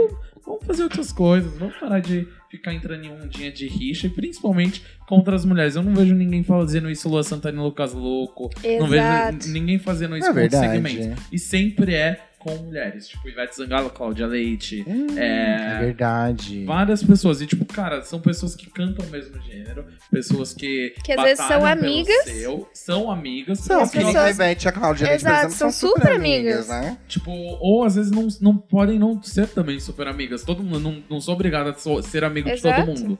vamos 0.45 0.65
fazer 0.65 0.83
outras 0.83 1.11
coisas. 1.11 1.51
Vamos 1.57 1.75
parar 1.77 1.99
de 1.99 2.27
ficar 2.49 2.73
entrando 2.73 3.05
em 3.05 3.11
um 3.11 3.27
dia 3.27 3.51
de 3.51 3.67
rixa, 3.67 4.07
e 4.07 4.09
principalmente 4.09 4.81
contra 5.07 5.35
as 5.35 5.45
mulheres. 5.45 5.75
Eu 5.75 5.83
não 5.83 5.93
vejo 5.93 6.13
ninguém 6.15 6.43
fazendo 6.43 6.89
isso, 6.89 7.07
Lua 7.07 7.23
Santana 7.23 7.57
e 7.59 7.61
Lucas 7.63 7.93
Louco. 7.93 8.49
Não 8.79 8.93
Exato. 8.93 9.37
vejo 9.37 9.53
ninguém 9.53 9.79
fazendo 9.79 10.17
isso 10.17 10.27
É 10.27 10.33
com 10.33 10.39
outros 10.41 10.59
verdade. 10.59 10.91
segmentos. 10.91 11.23
E 11.31 11.39
sempre 11.39 11.93
é 11.93 12.19
com 12.43 12.55
mulheres. 12.57 13.07
Tipo, 13.07 13.29
Ivete 13.29 13.55
Zangalo, 13.55 13.89
Cláudia 13.89 14.27
Leite. 14.27 14.83
Hum, 14.87 15.17
É. 15.17 15.75
é 15.75 15.79
verdade. 15.79 16.65
Várias 16.65 17.03
pessoas. 17.03 17.41
E, 17.41 17.47
tipo, 17.47 17.65
cara, 17.65 18.01
são 18.01 18.19
pessoas 18.19 18.55
que 18.55 18.69
cantam 18.69 19.05
o 19.05 19.09
mesmo 19.09 19.39
gênero. 19.41 19.85
Pessoas 20.11 20.53
que. 20.53 20.93
Que 21.03 21.13
às 21.13 21.21
vezes 21.23 21.45
são 21.45 21.65
amigas. 21.65 22.23
Seu, 22.25 22.67
são 22.73 23.11
amigas. 23.11 23.59
São, 23.59 23.81
As 23.81 23.91
que 23.91 23.97
nem 23.97 24.07
pessoas- 24.07 24.25
a 24.25 24.29
Ivete 24.45 24.65
e 24.65 24.67
a 24.67 24.71
Cláudia 24.71 25.07
Leite, 25.07 25.21
por 25.21 25.27
Exato, 25.29 25.45
exemplo, 25.47 25.57
são 25.57 25.71
super 25.71 26.11
amigas. 26.11 26.67
né? 26.67 26.97
Tipo, 27.07 27.31
ou 27.31 27.83
às 27.83 27.95
vezes 27.95 28.11
não, 28.11 28.27
não 28.41 28.57
podem 28.57 28.97
não 28.99 29.21
ser 29.21 29.47
também 29.47 29.79
super 29.79 30.07
amigas. 30.07 30.43
Todo 30.43 30.63
mundo 30.63 30.79
não, 30.79 31.03
não 31.09 31.21
sou 31.21 31.33
obrigado 31.33 31.67
a 31.69 32.01
ser 32.01 32.23
amigo 32.23 32.47
de 32.47 32.53
Exato. 32.55 32.85
todo 32.85 32.99
mundo. 32.99 33.19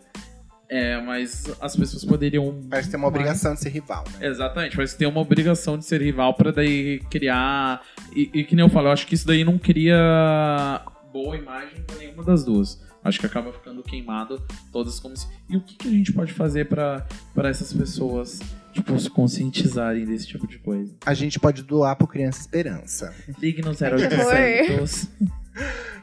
É, 0.71 1.01
mas 1.01 1.51
as 1.59 1.75
pessoas 1.75 2.05
poderiam. 2.05 2.61
Parece 2.69 2.89
ter 2.89 2.95
uma 2.95 3.09
obrigação 3.09 3.53
de 3.53 3.59
ser 3.59 3.67
rival, 3.69 4.05
né? 4.13 4.25
Exatamente, 4.25 4.77
mas 4.77 4.93
tem 4.93 5.05
uma 5.05 5.19
obrigação 5.19 5.77
de 5.77 5.83
ser 5.83 6.01
rival 6.01 6.33
pra 6.33 6.49
daí 6.49 6.99
criar. 7.09 7.81
E, 8.15 8.29
e 8.33 8.43
que 8.45 8.55
nem 8.55 8.63
eu 8.63 8.69
falo, 8.69 8.87
eu 8.87 8.93
acho 8.93 9.05
que 9.05 9.13
isso 9.13 9.27
daí 9.27 9.43
não 9.43 9.57
cria 9.57 10.81
boa 11.11 11.35
imagem 11.35 11.81
pra 11.85 11.97
nenhuma 11.97 12.23
das 12.23 12.45
duas. 12.45 12.81
Acho 13.03 13.19
que 13.19 13.25
acaba 13.25 13.51
ficando 13.51 13.83
queimado 13.83 14.41
todas 14.71 14.97
como 14.97 15.17
se. 15.17 15.27
E 15.49 15.57
o 15.57 15.61
que, 15.61 15.75
que 15.75 15.89
a 15.89 15.91
gente 15.91 16.13
pode 16.13 16.31
fazer 16.31 16.67
pra 16.69 17.05
pra 17.35 17.49
essas 17.49 17.73
pessoas, 17.73 18.39
tipo, 18.71 18.97
se 18.97 19.09
conscientizarem 19.09 20.05
desse 20.05 20.25
tipo 20.25 20.47
de 20.47 20.57
coisa? 20.57 20.95
A 21.05 21.13
gente 21.13 21.37
pode 21.37 21.63
doar 21.63 21.97
pro 21.97 22.07
Criança 22.07 22.39
Esperança. 22.39 23.13
Ligue 23.39 23.61
no 23.61 23.75
que 23.75 23.83
horror. 23.83 23.99
0800. 23.99 25.07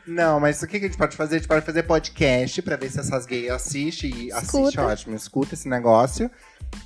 Não, 0.06 0.40
mas 0.40 0.62
o 0.62 0.66
que 0.66 0.78
que 0.78 0.86
a 0.86 0.88
gente 0.88 0.98
pode 0.98 1.16
fazer? 1.16 1.36
A 1.36 1.38
gente 1.38 1.48
pode 1.48 1.64
fazer 1.64 1.82
podcast 1.82 2.62
pra 2.62 2.76
ver 2.76 2.90
se 2.90 2.98
essas 3.00 3.26
gays 3.26 3.50
assistem 3.50 4.10
e 4.14 4.32
assiste, 4.32 4.80
ótimo, 4.80 5.14
escuta 5.14 5.54
esse 5.54 5.68
negócio. 5.68 6.30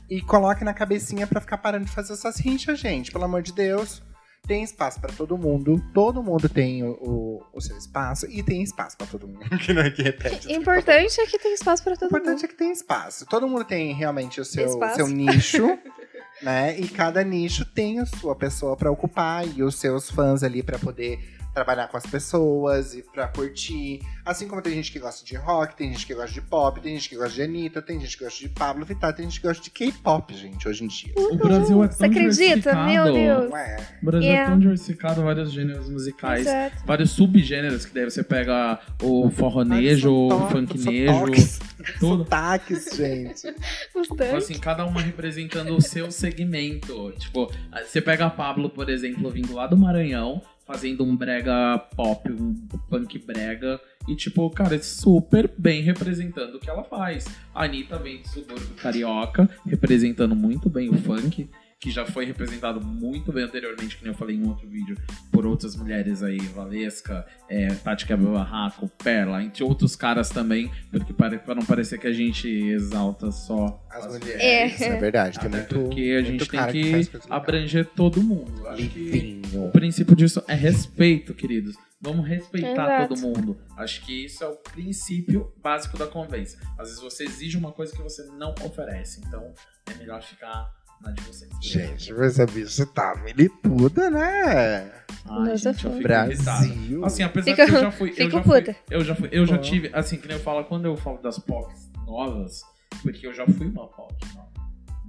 E 0.09 0.21
coloque 0.21 0.65
na 0.65 0.75
cabecinha 0.75 1.27
pra 1.27 1.41
ficar 1.41 1.59
parando 1.59 1.85
de 1.87 1.93
fazer 1.93 2.13
essas 2.13 2.37
rinchas, 2.39 2.79
gente. 2.79 3.11
Pelo 3.11 3.25
amor 3.25 3.43
de 3.43 3.53
Deus. 3.53 4.03
Tem 4.47 4.65
espaço 4.65 5.01
pra 5.01 5.13
todo 5.13 5.39
mundo. 5.39 5.81
Todo 5.95 6.21
mundo 6.21 6.49
tem 6.49 6.83
o, 6.83 6.91
o, 7.01 7.43
o 7.55 7.61
seu 7.61 7.77
espaço. 7.79 8.27
E 8.29 8.43
tem 8.43 8.61
espaço 8.63 8.97
pra 8.97 9.07
todo 9.07 9.27
mundo. 9.29 9.49
que 9.59 9.73
não 9.73 9.83
é 9.83 9.91
que 9.91 10.03
repete. 10.03 10.49
O 10.49 10.51
importante 10.51 11.21
é 11.21 11.27
que 11.27 11.39
tem 11.39 11.55
espaço 11.55 11.83
pra 11.85 11.93
O 11.93 11.97
todo 11.97 12.07
importante 12.09 12.33
mundo. 12.43 12.45
é 12.45 12.49
que 12.49 12.55
tem 12.57 12.73
espaço. 12.73 13.25
Todo 13.27 13.47
mundo 13.47 13.65
tem 13.65 13.95
realmente 13.95 14.41
o 14.41 14.45
seu, 14.45 14.67
Espaço. 14.67 14.97
seu 14.97 15.07
nicho, 15.09 15.79
né? 16.43 16.77
E 16.77 16.89
cada 16.89 17.23
nicho 17.23 17.65
tem 17.65 18.01
a 18.01 18.07
sua 18.07 18.35
pessoa 18.35 18.77
pra 18.77 18.91
ocupar 18.91 19.47
e 19.47 19.63
os 19.63 19.77
seus 19.77 20.11
fãs 20.11 20.43
ali 20.43 20.61
pra 20.61 20.77
poder 20.77 21.21
trabalhar 21.55 21.89
com 21.89 21.97
as 21.97 22.07
pessoas 22.07 22.95
e 22.95 23.03
pra 23.03 23.29
curtir. 23.29 24.01
Assim 24.25 24.49
como 24.49 24.63
tem 24.63 24.75
gente 24.75 24.91
que 24.93 24.99
gosta 24.99 25.25
de 25.25 25.37
rock, 25.37 25.77
tem 25.77 25.91
gente 25.93 26.07
que 26.07 26.15
gosta 26.15 26.33
de 26.33 26.41
pop, 26.41 26.81
tem 26.81 26.95
gente 26.95 27.09
que 27.09 27.17
gosta 27.17 27.35
de 27.35 27.43
Anitta, 27.43 27.83
tem 27.83 28.01
gente 28.01 28.17
que 28.17 28.25
gosta 28.25 28.39
de 28.39 28.49
Pablo 28.49 28.85
Vittar, 28.85 29.13
tem 29.15 29.25
gente 29.29 29.41
que 29.41 29.47
gosta 29.47 29.63
de 29.63 29.71
K-pop, 29.71 30.35
gente, 30.35 30.67
hoje 30.69 30.85
em 30.85 30.87
dia. 30.89 31.13
O 31.17 31.37
Brasil 31.37 31.83
é 31.85 31.89
tão 31.89 31.97
Você 31.99 32.05
acredita? 32.07 32.85
Meu. 32.87 33.13
Deus. 33.13 33.51
Não 33.51 33.57
é? 33.57 33.77
O 34.03 34.07
Brasil 34.07 34.29
é 34.29 34.33
Yeah. 34.33 34.51
tão 34.51 34.59
diversificado, 34.61 35.23
vários 35.23 35.53
gêneros 35.53 35.89
musicais, 35.91 36.47
Exato. 36.47 36.77
vários 36.87 37.11
subgêneros 37.11 37.85
que 37.85 37.93
daí 37.95 38.05
você 38.05 38.23
pega 38.23 38.79
o 39.03 39.31
forronejo, 39.31 40.11
o 40.13 40.49
funknejo, 40.49 41.13
sotaques, 41.15 41.59
tudo. 41.99 42.19
Sotaques, 42.25 42.97
gente. 42.97 43.43
Tipo 43.93 44.09
Bastante. 44.09 44.37
assim, 44.37 44.55
cada 44.59 44.85
uma 44.87 45.01
representando 45.01 45.75
o 45.77 45.81
seu 45.83 46.11
segmento. 46.11 47.13
Tipo, 47.19 47.51
você 47.85 48.01
pega 48.01 48.27
a 48.27 48.31
Pablo, 48.31 48.71
por 48.71 48.89
exemplo, 48.89 49.31
vindo 49.31 49.53
lá 49.55 49.67
do 49.67 49.77
Maranhão, 49.77 50.41
fazendo 50.73 51.05
um 51.05 51.15
brega 51.15 51.79
pop, 51.95 52.33
um 52.33 52.55
punk 52.89 53.19
brega. 53.19 53.79
E, 54.09 54.17
tipo, 54.17 54.49
cara, 54.51 54.83
super 54.83 55.53
bem 55.57 55.83
representando 55.83 56.57
o 56.57 56.59
que 56.59 56.69
ela 56.69 56.83
faz. 56.83 57.27
A 57.55 57.65
Anitta 57.65 57.99
vem 57.99 58.23
do 58.23 58.29
subúrbio 58.29 58.75
carioca, 58.77 59.49
representando 59.67 60.35
muito 60.35 60.69
bem 60.71 60.89
o 60.89 60.95
funk, 60.95 61.49
que 61.83 61.91
já 61.91 62.07
foi 62.07 62.25
representado 62.25 62.81
muito 62.81 63.33
bem 63.33 63.43
anteriormente, 63.43 63.97
que 63.97 64.05
nem 64.05 64.13
eu 64.13 64.17
falei 64.17 64.37
em 64.37 64.47
outro 64.47 64.69
vídeo, 64.69 64.97
por 65.33 65.45
outras 65.45 65.75
mulheres 65.75 66.23
aí, 66.23 66.39
Valesca, 66.39 67.27
é, 67.49 67.75
Tati 67.75 68.07
Barraco, 68.15 68.89
Perla, 69.03 69.43
entre 69.43 69.65
outros 69.65 69.97
caras 69.97 70.31
também, 70.31 70.71
porque 70.93 71.13
para, 71.13 71.41
para 71.41 71.57
não 71.57 71.67
parecer 71.67 71.99
que 71.99 72.07
a 72.07 72.13
gente 72.13 72.49
exalta 72.49 73.33
só 73.33 73.85
As 73.91 74.07
as 74.07 74.17
mulheres. 74.17 74.41
É. 74.41 74.67
Isso 74.67 74.85
é 74.85 74.97
verdade. 74.97 75.41
Tem 75.41 75.49
até 75.49 75.57
muito, 75.59 75.75
porque 75.75 76.01
a 76.01 76.15
muito 76.23 76.45
gente 76.45 76.49
tem 76.49 76.67
que, 76.71 76.93
legal. 76.93 77.21
abranger 77.29 77.85
todo 77.97 78.23
mundo. 78.23 78.65
Acho 78.69 78.89
que 78.89 79.43
o 79.53 79.69
princípio 79.71 80.15
disso 80.15 80.41
é 80.47 80.55
respeito, 80.55 81.35
queridos. 81.35 81.75
Vamos 82.01 82.29
respeitar 82.29 82.85
Exato. 82.85 83.09
todo 83.09 83.21
mundo. 83.21 83.57
Acho 83.77 84.05
que 84.05 84.25
isso 84.27 84.45
é 84.45 84.47
o 84.47 84.55
princípio 84.55 85.53
básico 85.61 85.99
da 85.99 86.07
convivência. 86.07 86.61
Às 86.79 86.89
vezes 86.89 87.03
você 87.03 87.25
exige 87.25 87.57
uma 87.57 87.73
coisa 87.73 87.93
que 87.93 88.03
você 88.03 88.25
não 88.39 88.55
oferece. 88.65 89.21
Então 89.27 89.53
é 89.87 89.95
melhor 89.95 90.23
ficar 90.23 90.82
na 91.03 91.11
de 91.13 91.23
vocês. 91.23 91.51
Gente, 91.61 92.13
mas 92.13 92.41
a 92.41 92.47
bicha 92.47 92.87
tá 92.87 93.15
milituda, 93.25 94.11
né? 94.11 94.91
Ai, 95.25 95.39
Nossa, 95.39 95.57
gente, 95.57 95.67
eu 95.67 95.91
fico 95.93 95.97
irritado. 96.03 96.43
Brasil. 96.43 97.05
Assim, 97.05 97.23
apesar 97.23 97.51
Fica- 97.51 97.67
que 97.67 97.75
eu 97.75 97.81
já 97.81 97.91
fui. 97.91 98.11
Eu 98.11 98.15
fico 98.15 98.31
já 98.31 98.43
fui, 98.43 98.61
puta. 98.63 98.77
eu 98.91 99.05
já 99.05 99.15
fui. 99.15 99.29
Eu 99.33 99.47
já 99.47 99.55
Ó. 99.55 99.59
tive. 99.59 99.91
Assim, 99.93 100.17
que 100.17 100.27
nem 100.27 100.37
eu 100.37 100.43
falo, 100.43 100.65
quando 100.65 100.87
eu 100.87 100.97
falo 100.97 101.19
das 101.19 101.39
POCs 101.39 101.91
novas, 102.07 102.63
porque 103.03 103.27
eu 103.27 103.33
já 103.33 103.47
fui 103.47 103.67
uma 103.69 103.87
POC 103.87 104.15
nova. 104.35 104.49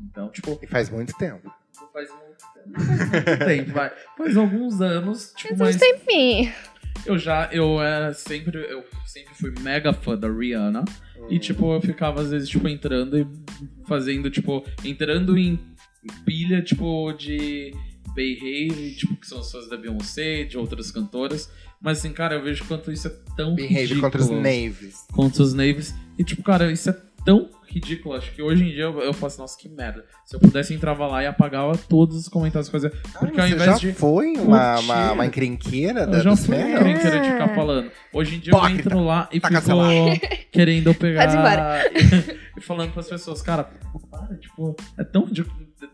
Então, 0.09 0.29
tipo, 0.29 0.59
E 0.61 0.67
faz 0.67 0.89
muito 0.89 1.13
tempo. 1.17 1.51
faz 1.91 2.09
muito 2.09 2.43
tempo. 2.53 2.85
Faz 2.85 3.09
muito 3.09 3.45
tempo, 3.45 3.71
vai. 3.71 3.91
Faz 4.17 4.37
alguns 4.37 4.81
anos, 4.81 5.33
tipo, 5.35 5.55
Faz 5.57 5.59
mas 5.59 5.75
uns 5.75 5.79
tempinho. 5.81 6.53
eu 7.05 7.17
já, 7.17 7.49
eu 7.51 7.81
era 7.81 8.13
sempre, 8.13 8.57
eu 8.71 8.83
sempre 9.07 9.33
fui 9.33 9.51
mega 9.61 9.91
fã 9.91 10.15
da 10.17 10.29
Rihanna. 10.31 10.85
E, 11.29 11.39
tipo, 11.39 11.73
eu 11.73 11.79
ficava, 11.81 12.21
às 12.21 12.31
vezes, 12.31 12.49
tipo, 12.49 12.67
entrando 12.67 13.17
e 13.17 13.25
fazendo, 13.87 14.29
tipo, 14.29 14.63
entrando 14.83 15.37
em 15.37 15.57
pilha, 16.25 16.61
tipo, 16.61 17.11
de 17.13 17.73
Behave, 18.15 18.95
tipo, 18.95 19.15
que 19.15 19.27
são 19.27 19.39
as 19.39 19.51
fãs 19.51 19.67
da 19.69 19.77
Beyoncé, 19.77 20.43
de 20.43 20.57
outras 20.57 20.91
cantoras. 20.91 21.49
Mas, 21.81 21.99
assim, 21.99 22.13
cara, 22.13 22.35
eu 22.35 22.43
vejo 22.43 22.63
quanto 22.65 22.91
isso 22.91 23.07
é 23.07 23.11
tão 23.35 23.55
Behave 23.55 23.75
ridículo. 23.75 24.01
contra 24.01 24.21
os 24.21 24.29
Naves. 24.29 25.05
Contra 25.11 25.43
os 25.43 25.53
Naves. 25.53 25.93
E, 26.17 26.23
tipo, 26.23 26.41
cara, 26.43 26.71
isso 26.71 26.89
é 26.89 26.97
tão 27.25 27.49
ridículo. 27.67 28.15
Acho 28.15 28.31
que 28.33 28.41
hoje 28.41 28.63
em 28.63 28.69
dia 28.69 28.83
eu, 28.83 28.99
eu 29.01 29.13
faço, 29.13 29.39
nossa, 29.41 29.57
que 29.57 29.67
merda. 29.67 30.05
Se 30.25 30.35
eu 30.35 30.39
pudesse 30.39 30.73
entrava 30.73 31.07
lá 31.07 31.23
e 31.23 31.25
apagava 31.25 31.75
todos 31.77 32.15
os 32.17 32.27
comentários. 32.29 32.69
Porque 32.69 32.87
ao 32.87 32.91
Ah, 33.25 33.31
você 33.47 33.53
invés 33.55 33.63
já 33.65 33.73
de. 33.77 33.93
foi 33.93 34.33
uma, 34.37 34.73
curtir- 34.75 34.85
uma, 34.91 35.11
uma 35.13 35.25
encrenqueira 35.25 36.05
da, 36.07 36.17
Eu 36.19 36.23
já 36.23 36.35
fui 36.35 36.55
fãs? 36.55 36.69
encrenqueira 36.69 37.19
de 37.19 37.31
ficar 37.31 37.45
Ah. 37.51 37.55
falando. 37.55 37.91
Hoje 38.13 38.35
em 38.35 38.39
dia 38.39 38.53
eu 38.53 38.69
entro 38.69 39.03
lá 39.03 39.27
e 39.31 39.39
Tá 39.39 39.47
fico 39.49 39.59
cancelado. 39.59 40.19
querendo 40.51 40.93
pegar. 40.93 41.25
Pode 41.25 41.35
ir 41.35 41.39
embora. 41.39 42.37
e 42.57 42.61
falando 42.61 42.91
pras 42.93 43.09
pessoas, 43.09 43.41
cara, 43.41 43.63
para 44.11 44.35
tipo, 44.37 44.75
é 44.97 45.03
tão. 45.03 45.27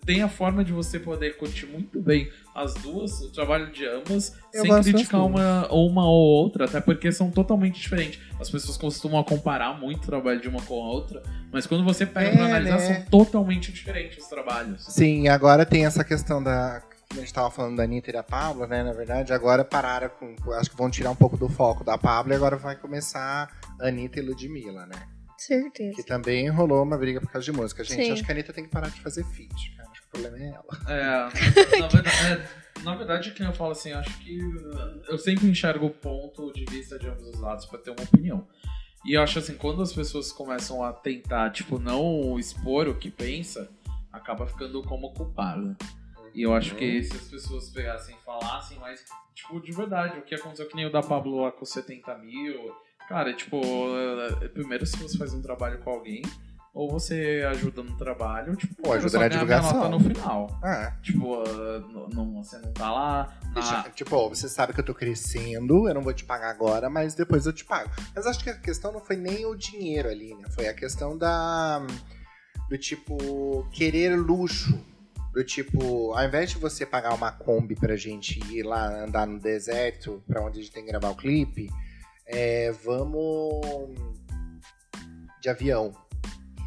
Tem 0.05 0.22
a 0.22 0.29
forma 0.29 0.63
de 0.63 0.72
você 0.74 1.00
poder 1.00 1.38
curtir 1.38 1.65
muito 1.65 2.01
bem 2.01 2.29
as 2.55 2.74
duas, 2.75 3.22
o 3.22 3.31
trabalho 3.31 3.72
de 3.72 3.86
ambas, 3.88 4.36
Eu 4.53 4.63
sem 4.63 4.81
criticar 4.84 5.25
uma, 5.25 5.72
uma 5.72 6.05
ou 6.05 6.43
outra, 6.43 6.65
até 6.65 6.81
porque 6.81 7.12
são 7.12 7.31
totalmente 7.31 7.79
diferentes. 7.79 8.19
As 8.39 8.50
pessoas 8.50 8.75
costumam 8.77 9.24
comparar 9.24 9.79
muito 9.79 10.03
o 10.03 10.05
trabalho 10.05 10.41
de 10.41 10.48
uma 10.50 10.62
com 10.62 10.74
a 10.84 10.89
outra, 10.89 11.24
mas 11.51 11.65
quando 11.65 11.84
você 11.84 12.05
pega 12.05 12.29
É, 12.29 12.36
pra 12.36 12.46
analisar, 12.46 12.77
né? 12.77 12.96
são 12.96 13.05
totalmente 13.05 13.72
diferentes 13.72 14.17
os 14.24 14.29
trabalhos. 14.29 14.86
Sim, 14.86 15.27
agora 15.29 15.65
tem 15.65 15.86
essa 15.86 16.03
questão 16.03 16.43
da. 16.43 16.81
que 17.10 17.17
A 17.17 17.22
gente 17.22 17.34
tava 17.34 17.50
falando 17.50 17.77
da 17.77 17.84
Anitta 17.84 18.10
e 18.10 18.13
da 18.13 18.24
Pablo, 18.24 18.67
né? 18.67 18.84
Na 18.84 18.93
verdade, 18.93 19.31
agora 19.31 19.63
pararam 19.63 20.10
com. 20.10 20.51
Acho 20.53 20.69
que 20.69 20.75
vão 20.77 20.89
tirar 20.89 21.12
um 21.12 21.15
pouco 21.15 21.38
do 21.38 21.48
foco 21.48 21.84
da 21.84 21.98
Pablo 21.98 22.34
e 22.34 22.36
agora 22.36 22.58
vai 22.58 22.75
começar 22.75 23.50
Anitta 23.79 24.19
e 24.19 24.22
Ludmilla, 24.24 24.86
né? 24.86 25.01
Certeza. 25.39 25.96
Que 25.96 26.03
também 26.03 26.50
rolou 26.50 26.84
uma 26.84 26.98
briga 26.98 27.22
por 27.22 27.31
causa 27.31 27.46
de 27.46 27.58
música. 27.58 27.81
Gente, 27.81 28.03
Sim. 28.03 28.12
acho 28.12 28.25
que 28.25 28.29
a 28.29 28.36
Anitta 28.36 28.51
tem 28.51 28.65
que 28.65 28.69
parar 28.69 28.89
de 28.89 29.00
fazer 29.00 29.24
feat, 29.24 29.74
cara. 29.77 29.89
Acho 29.89 30.01
que 30.01 30.08
o 30.08 30.12
problema 30.12 30.38
é 30.38 30.50
ela. 30.50 30.65
É, 30.89 31.79
na, 31.79 31.88
verdade, 31.88 32.10
é, 32.25 32.84
na 32.84 32.96
verdade, 32.96 33.31
que 33.31 33.41
eu 33.41 33.53
falo 33.53 33.72
assim, 33.72 33.93
acho 33.93 34.19
que 34.19 34.38
eu 35.08 35.17
sempre 35.17 35.48
enxergo 35.48 35.86
o 35.86 35.89
ponto 35.89 36.51
de 36.51 36.65
vista 36.65 37.00
de 37.00 37.08
ambos 37.08 37.25
os 37.25 37.39
lados 37.39 37.65
pra 37.65 37.79
ter 37.79 37.91
uma 37.91 38.03
opinião. 38.03 38.46
E 39.05 39.13
eu 39.13 39.22
acho 39.22 39.39
assim, 39.39 39.55
quando 39.55 39.81
as 39.81 39.93
pessoas 39.93 40.29
começam 40.34 40.84
a 40.84 40.91
tentar, 40.91 41.51
tipo, 41.51 41.79
não 41.79 42.38
expor 42.38 42.89
o 42.89 42.96
que 42.96 43.10
pensa, 43.10 43.69
acaba 44.12 44.46
ficando 44.46 44.84
como 44.84 45.13
culpado. 45.13 45.74
E 46.34 46.41
eu 46.41 46.53
acho 46.53 46.75
que 46.75 47.01
se 47.01 47.15
as 47.15 47.29
pessoas 47.29 47.69
pegassem 47.69 48.13
e 48.13 48.25
falassem, 48.25 48.77
mas, 48.77 49.05
tipo, 49.34 49.60
de 49.62 49.72
verdade, 49.72 50.19
o 50.19 50.22
que 50.22 50.36
aconteceu 50.36 50.67
que 50.67 50.75
nem 50.75 50.86
o 50.86 50.91
da 50.91 51.01
Pablo 51.01 51.41
lá 51.41 51.51
com 51.51 51.63
70 51.63 52.17
mil. 52.17 52.75
Cara, 53.10 53.34
tipo, 53.34 53.60
eh, 54.44 54.48
primeiro 54.50 54.86
se 54.86 54.96
você 54.98 55.18
faz 55.18 55.34
um 55.34 55.42
trabalho 55.42 55.80
com 55.80 55.89
alguém, 55.89 56.22
ou 56.74 56.88
você 56.89 57.44
ajuda 57.50 57.82
no 57.82 57.98
trabalho, 57.98 58.56
tipo, 58.56 58.88
Ou 58.88 58.94
ajuda 58.94 59.18
na 59.18 59.28
divulgação. 59.28 59.74
nota 59.74 59.89
no 59.89 60.00
final. 60.00 60.60
Ah, 60.63 60.94
Tipo, 61.01 61.42
ah, 61.42 62.08
não, 62.13 62.36
você 62.44 62.60
não 62.60 62.72
tá 62.72 62.92
lá. 62.92 63.39
na- 63.56 63.84
tipo, 63.89 64.30
você 64.30 64.48
sabe 64.48 64.74
que 64.74 64.80
eu 64.80 64.86
tô 64.86 64.94
crescendo, 64.94 65.88
eu 65.89 65.94
não 65.96 66.04
vou 66.04 66.13
te 66.13 66.24
pagar 66.24 66.51
agora, 66.51 66.88
mas 66.88 67.16
depois 67.16 67.48
eu 67.48 67.51
te 67.54 67.66
pago. 67.66 67.89
Mas 68.16 68.28
acho 68.28 68.44
que 68.44 68.51
a 68.51 68.56
questão 68.60 68.92
não 68.92 69.00
foi 69.01 69.16
nem 69.16 69.44
o 69.48 69.56
dinheiro 69.56 70.08
ali, 70.08 70.36
né? 70.36 70.44
Foi 70.51 70.68
a 70.68 70.74
questão 70.74 71.18
da. 71.18 71.82
Do 72.70 72.78
tipo, 72.78 73.68
querer 73.72 74.16
luxo. 74.16 74.80
Do 75.34 75.44
tipo, 75.44 76.13
ao 76.13 76.24
invés 76.24 76.51
de 76.51 76.58
você 76.60 76.86
pagar 76.86 77.13
uma 77.16 77.32
Kombi 77.32 77.75
pra 77.75 77.96
gente 77.96 78.39
ir 78.54 78.62
lá 78.63 79.04
andar 79.06 79.25
no 79.25 79.39
deserto, 79.39 80.24
pra 80.28 80.42
onde 80.44 80.60
a 80.60 80.62
gente 80.63 80.72
tem 80.72 80.84
que 80.86 80.89
gravar 80.92 81.10
o 81.10 81.16
clipe, 81.16 81.68
é, 82.29 82.71
vamos 82.83 83.95
de 85.41 85.50
avião. 85.50 85.91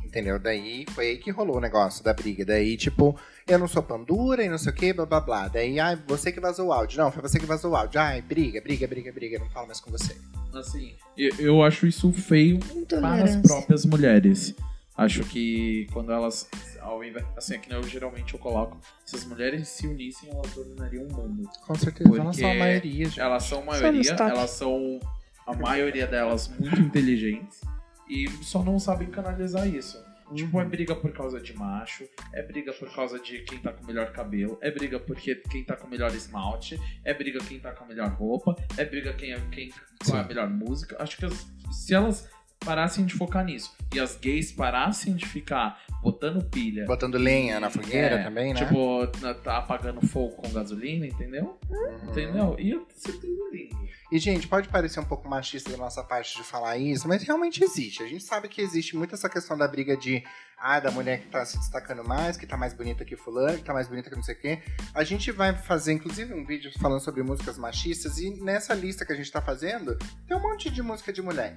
Entendeu? 0.04 0.38
Daí 0.38 0.84
foi 0.90 1.08
aí 1.08 1.16
que 1.18 1.30
rolou 1.30 1.56
o 1.56 1.60
negócio 1.60 2.04
da 2.04 2.12
briga. 2.12 2.44
Daí, 2.44 2.76
tipo, 2.76 3.18
eu 3.46 3.58
não 3.58 3.66
sou 3.66 3.82
pandura 3.82 4.44
e 4.44 4.48
não 4.48 4.58
sei 4.58 4.70
o 4.72 4.74
que, 4.74 4.92
blá 4.92 5.06
blá 5.06 5.20
blá. 5.20 5.48
Daí, 5.48 5.80
ai, 5.80 5.98
você 6.06 6.30
que 6.30 6.40
vazou 6.40 6.68
o 6.68 6.72
áudio. 6.72 6.98
Não, 6.98 7.10
foi 7.10 7.22
você 7.22 7.38
que 7.38 7.46
vazou 7.46 7.70
o 7.72 7.76
áudio. 7.76 7.98
Ai, 7.98 8.20
briga, 8.20 8.60
briga, 8.60 8.86
briga, 8.86 9.10
briga. 9.10 9.36
Eu 9.36 9.40
não 9.40 9.50
falo 9.50 9.66
mais 9.66 9.80
com 9.80 9.90
você. 9.90 10.14
Assim, 10.52 10.94
eu, 11.16 11.34
eu 11.38 11.62
acho 11.62 11.86
isso 11.86 12.12
feio 12.12 12.58
para 12.86 13.24
as 13.24 13.36
próprias 13.36 13.86
mulheres. 13.86 14.54
Acho 14.94 15.24
que 15.24 15.86
quando 15.90 16.12
elas, 16.12 16.46
ao 16.82 17.02
invés, 17.02 17.24
assim, 17.34 17.54
é 17.54 17.58
que 17.58 17.72
eu 17.72 17.82
geralmente 17.84 18.34
eu 18.34 18.38
coloco, 18.38 18.78
se 19.06 19.16
as 19.16 19.24
mulheres 19.24 19.66
se 19.68 19.86
unissem, 19.86 20.28
elas 20.30 20.52
dominariam 20.52 21.04
o 21.06 21.12
mundo. 21.12 21.48
Com 21.66 21.74
certeza, 21.74 22.10
Porque 22.10 22.20
elas 22.20 22.36
são 22.36 22.50
a 22.50 22.54
maioria, 22.54 23.04
gente. 23.06 23.20
Elas 23.20 23.44
são 23.44 23.64
maioria, 23.64 24.04
Somos 24.04 24.18
top. 24.18 24.30
elas 24.30 24.50
são 24.50 25.00
a 25.46 25.54
maioria 25.54 26.06
delas 26.06 26.48
muito 26.48 26.80
inteligentes 26.80 27.60
e 28.08 28.28
só 28.42 28.62
não 28.62 28.78
sabem 28.78 29.08
canalizar 29.08 29.66
isso. 29.66 30.02
Tipo, 30.34 30.60
é 30.60 30.64
briga 30.64 30.96
por 30.96 31.12
causa 31.12 31.38
de 31.38 31.52
macho, 31.54 32.04
é 32.32 32.42
briga 32.42 32.72
por 32.72 32.90
causa 32.94 33.18
de 33.18 33.40
quem 33.40 33.58
tá 33.58 33.70
com 33.70 33.84
o 33.84 33.86
melhor 33.86 34.12
cabelo, 34.12 34.56
é 34.62 34.70
briga 34.70 34.98
porque 34.98 35.34
quem 35.34 35.62
tá 35.62 35.76
com 35.76 35.86
o 35.86 35.90
melhor 35.90 36.10
esmalte, 36.14 36.80
é 37.04 37.12
briga 37.12 37.38
quem 37.40 37.60
tá 37.60 37.70
com 37.72 37.84
a 37.84 37.86
melhor 37.86 38.08
roupa, 38.12 38.56
é 38.78 38.84
briga 38.84 39.12
quem 39.12 39.32
é 39.32 39.40
quem 39.50 39.70
com 40.06 40.16
a 40.16 40.24
melhor 40.24 40.48
música. 40.48 40.96
Acho 40.98 41.18
que 41.18 41.26
as- 41.26 41.46
se 41.70 41.94
elas 41.94 42.30
parassem 42.64 43.04
de 43.04 43.12
focar 43.12 43.44
nisso 43.44 43.76
e 43.94 44.00
as 44.00 44.16
gays 44.16 44.50
parassem 44.52 45.14
de 45.14 45.26
ficar 45.26 45.82
botando 46.00 46.42
pilha, 46.48 46.86
Botando 46.86 47.18
lenha 47.18 47.60
na 47.60 47.68
fogueira 47.68 48.14
é, 48.20 48.22
também, 48.24 48.54
né? 48.54 48.60
tipo, 48.64 49.06
tá 49.42 49.58
apagando 49.58 50.00
fogo 50.06 50.36
com 50.36 50.48
gasolina, 50.50 51.06
entendeu? 51.06 51.58
Uhum. 51.68 52.10
Entendeu? 52.10 52.56
E 52.58 52.68
ia 52.68 52.80
ser 52.94 53.12
tudo 53.20 53.50
lindo. 53.52 53.76
E, 54.12 54.18
gente, 54.18 54.46
pode 54.46 54.68
parecer 54.68 55.00
um 55.00 55.04
pouco 55.04 55.26
machista 55.26 55.70
da 55.70 55.78
nossa 55.78 56.04
parte 56.04 56.36
de 56.36 56.44
falar 56.44 56.76
isso, 56.76 57.08
mas 57.08 57.22
realmente 57.22 57.64
existe. 57.64 58.02
A 58.02 58.06
gente 58.06 58.22
sabe 58.22 58.46
que 58.46 58.60
existe 58.60 58.94
muito 58.94 59.14
essa 59.14 59.26
questão 59.26 59.56
da 59.56 59.66
briga 59.66 59.96
de, 59.96 60.22
ah, 60.58 60.78
da 60.78 60.90
mulher 60.90 61.22
que 61.22 61.28
tá 61.28 61.42
se 61.46 61.56
destacando 61.56 62.06
mais, 62.06 62.36
que 62.36 62.46
tá 62.46 62.54
mais 62.54 62.74
bonita 62.74 63.06
que 63.06 63.16
fulano, 63.16 63.56
que 63.56 63.64
tá 63.64 63.72
mais 63.72 63.88
bonita 63.88 64.10
que 64.10 64.16
não 64.16 64.22
sei 64.22 64.34
o 64.34 64.38
quê. 64.38 64.62
A 64.92 65.02
gente 65.02 65.32
vai 65.32 65.56
fazer, 65.56 65.94
inclusive, 65.94 66.34
um 66.34 66.44
vídeo 66.44 66.70
falando 66.78 67.00
sobre 67.00 67.22
músicas 67.22 67.56
machistas, 67.56 68.18
e 68.18 68.38
nessa 68.44 68.74
lista 68.74 69.06
que 69.06 69.14
a 69.14 69.16
gente 69.16 69.32
tá 69.32 69.40
fazendo, 69.40 69.96
tem 70.28 70.36
um 70.36 70.42
monte 70.42 70.68
de 70.68 70.82
música 70.82 71.10
de 71.10 71.22
mulher. 71.22 71.56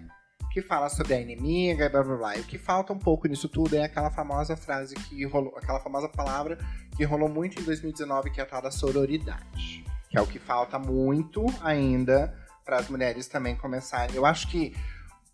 Que 0.50 0.62
fala 0.62 0.88
sobre 0.88 1.14
a 1.14 1.20
inimiga 1.20 1.88
e 1.88 1.90
blá 1.90 2.04
blá 2.04 2.16
blá. 2.16 2.38
E 2.38 2.40
o 2.40 2.46
que 2.46 2.58
falta 2.58 2.94
um 2.94 3.00
pouco 3.00 3.28
nisso 3.28 3.50
tudo 3.50 3.76
é 3.76 3.84
aquela 3.84 4.10
famosa 4.10 4.56
frase 4.56 4.96
que 4.96 5.26
rolou, 5.26 5.54
aquela 5.58 5.82
famosa 5.82 6.08
palavra 6.08 6.58
que 6.96 7.04
rolou 7.04 7.28
muito 7.28 7.60
em 7.60 7.66
2019, 7.66 8.30
que 8.30 8.40
é 8.40 8.44
a 8.44 8.46
tal 8.46 8.62
da 8.62 8.72
sororidade. 8.72 9.84
Que 10.10 10.18
é 10.18 10.22
o 10.22 10.26
que 10.26 10.40
falta 10.40 10.80
muito 10.80 11.46
ainda 11.62 12.45
para 12.66 12.78
as 12.78 12.90
mulheres 12.90 13.28
também 13.28 13.56
começarem. 13.56 14.16
Eu 14.16 14.26
acho 14.26 14.48
que 14.48 14.76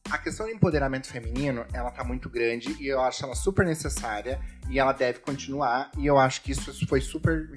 a 0.10 0.17
questão 0.17 0.46
do 0.46 0.52
empoderamento 0.52 1.08
feminino, 1.08 1.65
ela 1.74 1.89
tá 1.89 2.04
muito 2.04 2.30
grande 2.30 2.76
e 2.80 2.88
eu 2.88 3.02
acho 3.02 3.24
ela 3.24 3.36
super 3.36 3.65
necessária 3.65 4.39
e 4.70 4.78
ela 4.78 4.91
deve 4.91 5.20
continuar 5.20 5.89
e 5.98 6.06
eu 6.06 6.17
acho 6.17 6.41
que 6.41 6.52
isso 6.52 6.88
foi 6.88 7.00
super, 7.00 7.50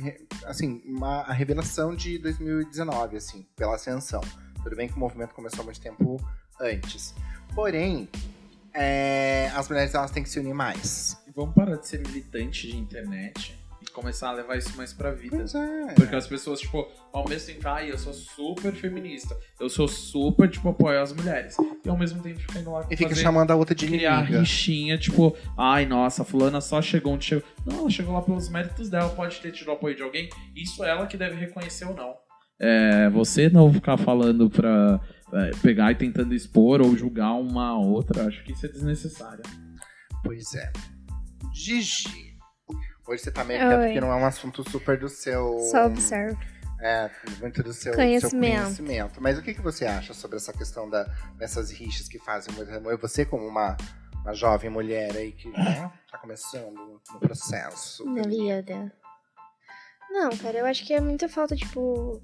assim, 0.44 0.80
uma 0.84 1.22
a 1.22 1.32
revelação 1.32 1.94
de 1.94 2.18
2019, 2.18 3.16
assim, 3.16 3.46
pela 3.56 3.74
ascensão. 3.74 4.20
Tudo 4.62 4.76
bem 4.76 4.88
que 4.88 4.94
o 4.94 4.98
movimento 4.98 5.34
começou 5.34 5.62
há 5.62 5.64
muito 5.64 5.80
tempo 5.80 6.20
antes. 6.60 7.14
Porém, 7.54 8.08
é, 8.72 9.50
as 9.54 9.68
mulheres 9.68 9.94
elas 9.94 10.10
têm 10.10 10.22
que 10.22 10.28
se 10.28 10.38
unir 10.38 10.54
mais. 10.54 11.18
Vamos 11.34 11.54
parar 11.54 11.76
de 11.76 11.88
ser 11.88 11.98
militante 12.06 12.68
de 12.68 12.76
internet 12.76 13.63
e 13.86 13.90
começar 13.92 14.30
a 14.30 14.32
levar 14.32 14.56
isso 14.56 14.76
mais 14.76 14.92
pra 14.92 15.12
vida. 15.12 15.36
Pois 15.36 15.54
é. 15.54 15.94
Porque 15.94 16.14
as 16.16 16.26
pessoas, 16.26 16.60
tipo, 16.60 16.86
ao 17.12 17.28
mesmo 17.28 17.46
tempo, 17.54 17.68
ai, 17.68 17.90
eu 17.90 17.98
sou 17.98 18.12
super 18.12 18.72
feminista, 18.72 19.36
eu 19.60 19.68
sou 19.68 19.86
super, 19.86 20.48
tipo, 20.50 20.68
apoio 20.68 21.00
as 21.00 21.12
mulheres. 21.12 21.56
E 21.84 21.88
ao 21.88 21.96
mesmo 21.98 22.22
tempo 22.22 22.40
fica 22.40 22.58
indo 22.58 22.70
lá 22.72 22.86
E 22.90 22.96
fica 22.96 23.10
fazer- 23.10 23.22
chamando 23.22 23.50
a 23.50 23.54
outra 23.56 23.74
de 23.74 23.86
criar 23.86 24.18
inimiga. 24.20 24.40
rixinha, 24.40 24.98
tipo, 24.98 25.36
ai, 25.58 25.86
nossa, 25.86 26.22
a 26.22 26.24
fulana 26.24 26.60
só 26.60 26.80
chegou 26.80 27.12
onde 27.14 27.24
chegou. 27.26 27.44
Não, 27.66 27.78
ela 27.80 27.90
chegou 27.90 28.14
lá 28.14 28.22
pelos 28.22 28.48
méritos 28.48 28.88
dela, 28.88 29.10
pode 29.10 29.40
ter 29.40 29.52
tido 29.52 29.68
o 29.68 29.72
apoio 29.72 29.94
de 29.94 30.02
alguém, 30.02 30.28
isso 30.56 30.82
é 30.84 30.90
ela 30.90 31.06
que 31.06 31.16
deve 31.16 31.36
reconhecer 31.36 31.84
ou 31.84 31.94
não. 31.94 32.14
É, 32.60 33.10
você 33.10 33.48
não 33.50 33.72
ficar 33.72 33.96
falando 33.96 34.48
pra 34.48 35.00
é, 35.34 35.50
pegar 35.62 35.90
e 35.90 35.96
tentando 35.96 36.32
expor 36.34 36.80
ou 36.80 36.96
julgar 36.96 37.32
uma 37.34 37.76
outra, 37.76 38.26
acho 38.28 38.42
que 38.44 38.52
isso 38.52 38.64
é 38.64 38.68
desnecessário. 38.68 39.42
Pois 40.22 40.54
é. 40.54 40.72
Gigi. 41.52 42.33
Hoje 43.06 43.22
você 43.22 43.30
tá 43.30 43.44
meio 43.44 43.60
quieto 43.60 43.80
porque 43.84 44.00
não 44.00 44.10
é 44.12 44.16
um 44.16 44.24
assunto 44.26 44.68
super 44.70 44.98
do 44.98 45.08
seu. 45.08 45.58
Só 45.70 45.86
observo. 45.86 46.38
É, 46.80 47.10
muito 47.40 47.62
do 47.62 47.72
seu 47.72 47.94
Conhecimento. 47.94 48.56
seu 48.56 48.64
conhecimento. 48.84 49.22
Mas 49.22 49.38
o 49.38 49.42
que, 49.42 49.54
que 49.54 49.60
você 49.62 49.86
acha 49.86 50.12
sobre 50.12 50.36
essa 50.36 50.52
questão 50.52 50.88
da, 50.88 51.04
dessas 51.36 51.70
rixas 51.70 52.08
que 52.08 52.18
fazem 52.18 52.54
muito- 52.54 52.98
Você, 53.00 53.24
como 53.24 53.46
uma, 53.46 53.76
uma 54.22 54.34
jovem 54.34 54.68
mulher 54.70 55.16
aí 55.16 55.32
que 55.32 55.48
né, 55.50 55.90
tá 56.10 56.18
começando 56.18 57.00
no 57.12 57.20
processo. 57.20 58.04
Na 58.10 58.22
vida. 58.22 58.92
Não, 60.10 60.30
cara, 60.36 60.58
eu 60.58 60.66
acho 60.66 60.84
que 60.86 60.92
é 60.92 61.00
muita 61.00 61.28
falta, 61.28 61.56
tipo, 61.56 62.20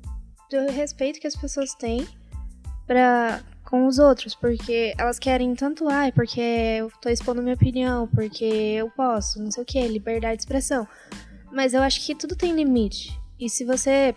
do 0.51 0.71
respeito 0.73 1.21
que 1.21 1.27
as 1.27 1.37
pessoas 1.37 1.75
têm 1.75 2.07
pra, 2.87 3.41
com 3.71 3.87
os 3.87 3.99
outros. 3.99 4.35
Porque 4.35 4.93
elas 4.99 5.19
querem 5.19 5.55
tanto, 5.55 5.89
ai, 5.89 6.13
porque 6.13 6.41
eu 6.41 6.91
tô 7.01 7.09
expondo 7.09 7.41
minha 7.41 7.55
opinião, 7.55 8.09
porque 8.09 8.45
eu 8.45 8.91
posso, 8.91 9.41
não 9.43 9.51
sei 9.51 9.63
o 9.63 9.67
que, 9.67 9.81
liberdade 9.87 10.37
de 10.37 10.43
expressão. 10.43 10.87
Mas 11.53 11.73
eu 11.73 11.83
acho 11.83 12.05
que 12.05 12.15
tudo 12.15 12.37
tem 12.37 12.53
limite. 12.53 13.19
E 13.39 13.49
se 13.49 13.65
você 13.65 14.15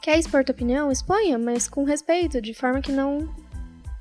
quer 0.00 0.18
expor 0.18 0.44
tua 0.44 0.52
opinião, 0.52 0.92
exponha, 0.92 1.38
mas 1.38 1.68
com 1.68 1.84
respeito, 1.84 2.40
de 2.40 2.54
forma 2.54 2.80
que 2.80 2.92
não 2.92 3.34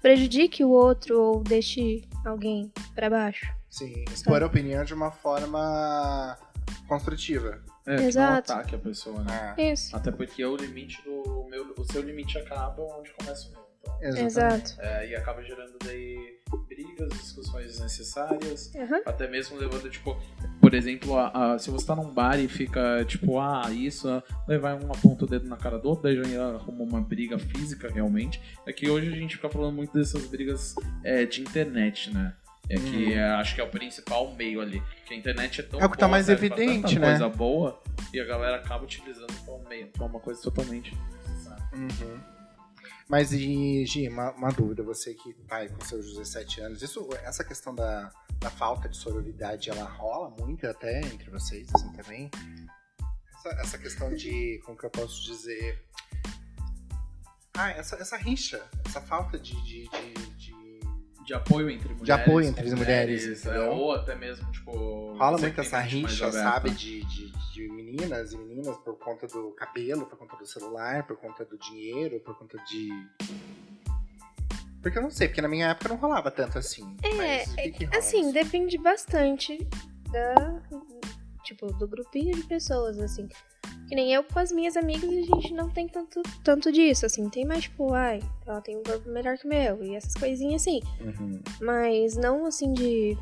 prejudique 0.01 0.63
o 0.63 0.69
outro 0.69 1.19
ou 1.19 1.43
deixe 1.43 2.03
alguém 2.25 2.71
pra 2.93 3.09
baixo. 3.09 3.51
Sim, 3.69 4.03
expor 4.11 4.43
a 4.43 4.47
opinião 4.47 4.83
de 4.83 4.93
uma 4.93 5.11
forma 5.11 6.37
construtiva. 6.87 7.61
É, 7.85 7.95
que 7.95 8.01
não 8.01 8.07
Exato. 8.09 8.51
ataque 8.51 8.75
a 8.75 8.77
pessoa, 8.77 9.23
né? 9.23 9.55
É, 9.57 9.71
Isso. 9.71 9.95
Até 9.95 10.11
porque 10.11 10.45
o 10.45 10.55
limite 10.55 11.01
do 11.03 11.47
meu, 11.49 11.73
o 11.75 11.83
seu 11.91 12.01
limite 12.01 12.37
acaba 12.37 12.83
onde 12.83 13.11
começa 13.13 13.47
o 13.47 13.51
meu. 13.51 13.70
Exatamente. 14.01 14.25
Exato. 14.25 14.75
é, 14.81 15.09
e 15.09 15.15
acaba 15.15 15.43
gerando 15.43 15.73
daí 15.83 16.39
brigas, 16.67 17.09
discussões 17.19 17.65
desnecessárias. 17.67 18.71
Uhum. 18.75 19.01
Até 19.05 19.27
mesmo 19.27 19.57
levando, 19.57 19.89
tipo, 19.89 20.17
por 20.59 20.73
exemplo, 20.73 21.17
a, 21.17 21.53
a- 21.53 21.59
se 21.59 21.69
você 21.69 21.85
tá 21.85 21.95
num 21.95 22.11
bar 22.13 22.39
e 22.39 22.47
fica, 22.47 23.03
tipo, 23.05 23.39
ah, 23.39 23.69
isso, 23.71 24.07
ah, 24.09 24.23
daí 24.47 24.57
vai 24.57 24.73
um 24.73 24.91
aponta 24.91 25.25
o 25.25 25.27
dedo 25.27 25.47
na 25.47 25.57
cara 25.57 25.77
do 25.77 25.87
outro, 25.89 26.03
daí 26.03 26.15
já 26.31 26.45
arruma 26.55 26.83
uma 26.83 27.01
briga 27.01 27.37
física 27.37 27.89
realmente. 27.91 28.41
É 28.65 28.73
que 28.73 28.89
hoje 28.89 29.07
a 29.11 29.15
gente 29.15 29.35
fica 29.35 29.49
falando 29.49 29.75
muito 29.75 29.93
dessas 29.93 30.25
brigas 30.27 30.75
é, 31.03 31.25
de 31.25 31.41
internet, 31.41 32.11
né? 32.13 32.33
É 32.69 32.75
que 32.75 33.13
é, 33.13 33.23
acho 33.31 33.53
que 33.55 33.59
é 33.59 33.63
o 33.63 33.69
principal 33.69 34.33
meio 34.35 34.61
ali. 34.61 34.81
Que 35.05 35.13
a 35.13 35.17
internet 35.17 35.59
é 35.59 35.63
tão 35.63 35.79
É 35.79 35.85
o 35.85 35.89
que 35.89 35.97
tá 35.97 36.05
boa, 36.05 36.11
mais 36.11 36.25
serve 36.25 36.45
evidente, 36.47 36.81
tanta 36.95 36.99
né? 36.99 37.07
coisa 37.09 37.27
boa 37.29 37.81
e 38.13 38.19
a 38.19 38.23
galera 38.25 38.57
acaba 38.57 38.83
utilizando 38.85 39.33
como 39.45 39.67
meio, 39.67 39.89
como 39.97 40.09
uma 40.11 40.19
coisa 40.19 40.41
totalmente 40.41 40.95
necessária. 41.27 41.63
Uhum. 41.73 42.19
Mas 43.11 43.33
e, 43.33 43.85
Gi, 43.85 44.07
uma, 44.07 44.31
uma 44.31 44.49
dúvida, 44.53 44.81
você 44.81 45.13
que 45.13 45.33
tá 45.45 45.57
aí 45.57 45.67
com 45.67 45.83
seus 45.83 46.13
17 46.13 46.61
anos, 46.61 46.81
isso, 46.81 47.09
essa 47.23 47.43
questão 47.43 47.75
da, 47.75 48.09
da 48.39 48.49
falta 48.49 48.87
de 48.87 48.95
sororidade, 48.95 49.69
ela 49.69 49.83
rola 49.83 50.29
muito 50.29 50.65
até 50.65 51.01
entre 51.01 51.29
vocês, 51.29 51.67
assim, 51.75 51.91
também? 51.91 52.31
Essa, 53.35 53.49
essa 53.59 53.77
questão 53.77 54.15
de, 54.15 54.61
como 54.65 54.77
que 54.77 54.85
eu 54.85 54.89
posso 54.89 55.25
dizer... 55.25 55.83
Ah, 57.53 57.71
essa, 57.71 57.97
essa 57.97 58.15
rixa, 58.15 58.65
essa 58.85 59.01
falta 59.01 59.37
de... 59.37 59.61
de, 59.61 59.89
de, 59.89 60.30
de- 61.21 61.25
De 61.27 61.33
apoio 61.33 61.69
entre 61.69 61.93
mulheres. 61.93 62.09
apoio 62.09 62.47
entre 62.47 62.67
as 62.67 62.73
mulheres, 62.73 63.25
é, 63.45 63.49
entendeu? 63.49 63.71
ou 63.73 63.93
até 63.93 64.15
mesmo, 64.15 64.51
tipo. 64.51 64.71
Rola 65.17 65.37
muito 65.37 65.61
essa 65.61 65.79
rixa, 65.79 66.31
sabe, 66.31 66.71
de, 66.71 67.03
de, 67.05 67.31
de 67.53 67.67
meninas 67.69 68.33
e 68.33 68.37
meninas 68.37 68.75
por 68.77 68.97
conta 68.97 69.27
do 69.27 69.51
cabelo, 69.51 70.05
por 70.05 70.17
conta 70.17 70.35
do 70.35 70.45
celular, 70.45 71.05
por 71.05 71.17
conta 71.17 71.45
do 71.45 71.57
dinheiro, 71.57 72.19
por 72.21 72.35
conta 72.37 72.57
de... 72.65 72.89
Porque 74.81 74.97
eu 74.97 75.01
não 75.03 75.11
sei, 75.11 75.27
porque 75.27 75.41
na 75.41 75.47
minha 75.47 75.67
época 75.67 75.89
não 75.89 75.95
rolava 75.95 76.31
tanto 76.31 76.57
assim. 76.57 76.97
É, 77.03 77.13
mas 77.15 77.51
o 77.51 77.55
que 77.55 77.71
que 77.71 77.85
rola 77.85 77.97
Assim, 77.99 78.21
isso? 78.23 78.33
depende 78.33 78.77
bastante 78.79 79.67
da. 80.11 80.59
Tipo, 81.43 81.67
do 81.73 81.87
grupinho 81.87 82.33
de 82.35 82.43
pessoas, 82.43 82.97
assim. 82.99 83.27
Que 83.91 83.95
nem 83.95 84.13
eu 84.13 84.23
com 84.23 84.39
as 84.39 84.53
minhas 84.53 84.77
amigas, 84.77 85.03
a 85.03 85.35
gente 85.35 85.53
não 85.53 85.69
tem 85.69 85.85
tanto, 85.85 86.21
tanto 86.45 86.71
disso, 86.71 87.05
assim. 87.05 87.27
Tem 87.29 87.43
mais, 87.43 87.63
tipo, 87.63 87.93
ai, 87.93 88.21
ela 88.47 88.61
tem 88.61 88.77
um 88.77 88.83
corpo 88.83 89.09
melhor 89.09 89.37
que 89.37 89.45
o 89.45 89.49
meu. 89.49 89.83
E 89.83 89.95
essas 89.95 90.13
coisinhas 90.13 90.61
assim. 90.61 90.79
Uhum. 91.01 91.41
Mas 91.59 92.15
não 92.15 92.45
assim 92.45 92.71
de. 92.71 93.17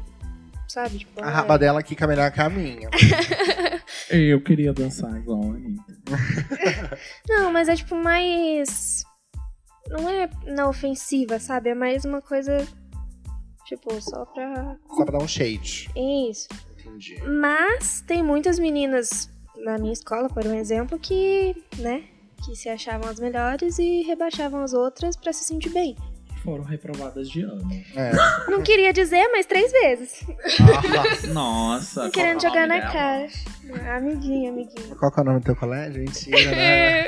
Sabe, 0.67 0.99
tipo. 0.99 1.23
A 1.23 1.25
ai, 1.25 1.33
raba 1.33 1.57
dela 1.57 1.79
aqui 1.79 1.95
melhor 2.05 2.27
a 2.27 2.29
caminho. 2.29 2.87
Eu 4.11 4.39
queria 4.43 4.71
dançar 4.71 5.11
igual 5.17 5.41
a 5.41 5.55
Anitta. 5.55 5.97
Não, 7.27 7.51
mas 7.51 7.67
é 7.67 7.75
tipo 7.75 7.95
mais. 7.95 9.03
Não 9.87 10.07
é 10.07 10.29
na 10.45 10.69
ofensiva, 10.69 11.39
sabe? 11.39 11.71
É 11.71 11.73
mais 11.73 12.05
uma 12.05 12.21
coisa. 12.21 12.63
Tipo, 13.65 13.99
só 13.99 14.23
pra. 14.23 14.77
Só 14.95 15.03
pra 15.03 15.17
dar 15.17 15.23
um 15.23 15.27
shade. 15.27 15.89
Isso. 15.95 16.47
Entendi. 16.77 17.19
Mas 17.23 18.01
tem 18.01 18.21
muitas 18.21 18.59
meninas 18.59 19.31
na 19.63 19.77
minha 19.77 19.93
escola, 19.93 20.29
por 20.29 20.45
um 20.45 20.53
exemplo, 20.53 20.97
que, 20.99 21.55
né, 21.77 22.03
que 22.43 22.55
se 22.55 22.69
achavam 22.69 23.09
as 23.09 23.19
melhores 23.19 23.79
e 23.79 24.01
rebaixavam 24.03 24.61
as 24.61 24.73
outras 24.73 25.15
pra 25.15 25.33
se 25.33 25.43
sentir 25.43 25.69
bem. 25.69 25.95
Foram 26.43 26.63
reprovadas 26.63 27.29
de 27.29 27.41
ano. 27.41 27.69
É. 27.95 28.11
Não 28.49 28.61
queria 28.63 28.93
dizer, 28.93 29.27
mas 29.29 29.45
três 29.45 29.71
vezes. 29.71 30.25
Nossa. 31.33 32.03
Não 32.03 32.11
querendo 32.11 32.39
que 32.39 32.45
é 32.45 32.49
jogar 32.49 32.67
na 32.67 32.79
dela? 32.79 32.91
cara. 32.91 33.27
Amiguinho, 33.97 34.51
amiguinho. 34.53 34.95
Qual 34.95 35.11
que 35.11 35.19
é 35.19 35.23
o 35.23 35.25
nome 35.25 35.39
do 35.39 35.45
teu 35.45 35.55
colégio? 35.55 36.01
Mentira, 36.01 36.51
né? 36.51 37.03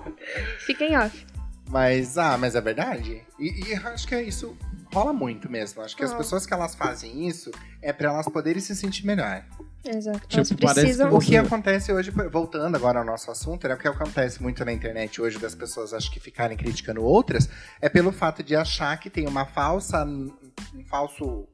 Fica 0.64 0.84
em 0.84 0.96
off. 0.96 1.26
Mas, 1.68 2.16
ah, 2.16 2.38
mas 2.38 2.54
é 2.54 2.60
verdade. 2.62 3.22
E, 3.38 3.68
e 3.68 3.72
eu 3.72 3.88
acho 3.88 4.08
que 4.08 4.14
é 4.14 4.22
isso 4.22 4.56
rola 4.92 5.12
muito 5.12 5.50
mesmo. 5.50 5.82
Acho 5.82 5.96
que 5.96 6.04
as 6.04 6.12
pessoas 6.12 6.46
que 6.46 6.52
elas 6.52 6.74
fazem 6.74 7.26
isso 7.26 7.50
é 7.80 7.92
pra 7.92 8.10
elas 8.10 8.28
poderem 8.28 8.60
se 8.60 8.76
sentir 8.76 9.06
melhor. 9.06 9.44
Exato. 9.84 10.28
Tipo, 10.28 10.56
precisam. 10.56 11.08
que 11.08 11.14
O 11.16 11.18
que 11.18 11.36
acontece 11.36 11.92
hoje, 11.92 12.10
voltando 12.30 12.76
agora 12.76 13.00
ao 13.00 13.04
nosso 13.04 13.30
assunto, 13.30 13.66
né? 13.66 13.74
O 13.74 13.78
que 13.78 13.88
acontece 13.88 14.40
muito 14.42 14.64
na 14.64 14.72
internet 14.72 15.20
hoje 15.20 15.38
das 15.38 15.54
pessoas 15.54 15.92
acho 15.92 16.10
que 16.10 16.20
ficarem 16.20 16.56
criticando 16.56 17.02
outras 17.02 17.48
é 17.80 17.88
pelo 17.88 18.12
fato 18.12 18.42
de 18.42 18.54
achar 18.54 18.96
que 18.98 19.10
tem 19.10 19.26
uma 19.26 19.44
falsa. 19.44 20.04
um 20.04 20.84
falso. 20.88 21.48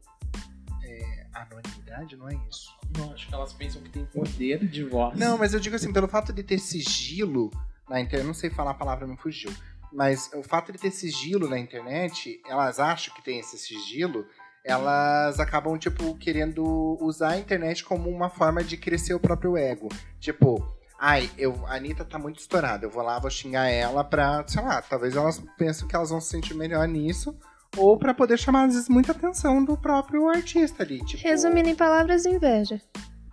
é, 0.84 1.26
anonimidade, 1.32 2.16
não 2.16 2.28
é 2.28 2.38
isso? 2.50 2.76
Não, 2.96 3.12
acho 3.12 3.28
que 3.28 3.34
elas 3.34 3.52
pensam 3.52 3.82
que 3.82 3.90
tem 3.90 4.04
poder 4.04 4.66
de 4.66 4.84
voz. 4.84 5.18
Não, 5.18 5.38
mas 5.38 5.54
eu 5.54 5.60
digo 5.60 5.76
assim, 5.76 5.92
pelo 5.92 6.08
fato 6.08 6.32
de 6.32 6.42
ter 6.42 6.58
sigilo 6.58 7.50
na 7.88 8.00
internet, 8.00 8.26
não 8.26 8.34
sei 8.34 8.50
falar 8.50 8.72
a 8.72 8.74
palavra, 8.74 9.06
me 9.06 9.16
fugiu. 9.16 9.52
Mas 9.92 10.30
o 10.34 10.42
fato 10.42 10.70
de 10.70 10.78
ter 10.78 10.90
sigilo 10.90 11.48
na 11.48 11.58
internet, 11.58 12.40
elas 12.46 12.78
acham 12.78 13.14
que 13.14 13.22
tem 13.22 13.38
esse 13.38 13.58
sigilo, 13.58 14.26
elas 14.68 15.40
acabam, 15.40 15.78
tipo, 15.78 16.14
querendo 16.16 16.98
usar 17.00 17.30
a 17.30 17.38
internet 17.38 17.82
como 17.82 18.10
uma 18.10 18.28
forma 18.28 18.62
de 18.62 18.76
crescer 18.76 19.14
o 19.14 19.20
próprio 19.20 19.56
ego. 19.56 19.88
Tipo, 20.20 20.62
ai, 21.00 21.30
eu, 21.38 21.66
a 21.66 21.76
Anitta 21.76 22.04
tá 22.04 22.18
muito 22.18 22.38
estourada, 22.38 22.84
eu 22.84 22.90
vou 22.90 23.02
lá, 23.02 23.18
vou 23.18 23.30
xingar 23.30 23.66
ela 23.68 24.04
pra, 24.04 24.44
sei 24.46 24.62
lá, 24.62 24.82
talvez 24.82 25.16
elas 25.16 25.42
pensem 25.56 25.88
que 25.88 25.96
elas 25.96 26.10
vão 26.10 26.20
se 26.20 26.28
sentir 26.28 26.54
melhor 26.54 26.86
nisso, 26.86 27.34
ou 27.78 27.98
pra 27.98 28.12
poder 28.12 28.38
chamar, 28.38 28.64
às 28.64 28.74
vezes, 28.74 28.88
muita 28.90 29.12
atenção 29.12 29.64
do 29.64 29.76
próprio 29.76 30.28
artista 30.28 30.82
ali. 30.82 31.02
Tipo, 31.04 31.22
Resumindo 31.22 31.70
em 31.70 31.74
palavras, 31.74 32.26
inveja. 32.26 32.80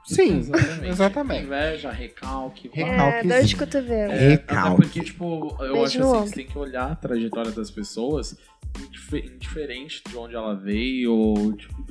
Sim, 0.06 0.38
Exatamente. 0.38 0.86
exatamente. 0.88 1.44
Inveja, 1.46 1.92
recalque. 1.92 2.70
Recalque. 2.72 3.18
É, 3.18 3.24
dor 3.24 3.44
de 3.44 3.56
cotovelo. 3.56 4.12
É, 4.12 4.16
até 4.16 4.28
Recalque. 4.30 4.82
porque, 4.82 5.02
tipo, 5.02 5.58
eu 5.60 5.74
Beijo 5.74 5.84
acho 5.84 6.00
assim, 6.00 6.02
ombro. 6.08 6.28
você 6.28 6.36
tem 6.36 6.46
que 6.46 6.58
olhar 6.58 6.92
a 6.92 6.96
trajetória 6.96 7.52
das 7.52 7.72
pessoas 7.72 8.38
indife- 8.80 9.32
indiferente 9.36 10.04
de 10.08 10.16
onde 10.18 10.36
ela 10.36 10.56
veio, 10.56 11.12
ou, 11.12 11.54
tipo, 11.54 11.82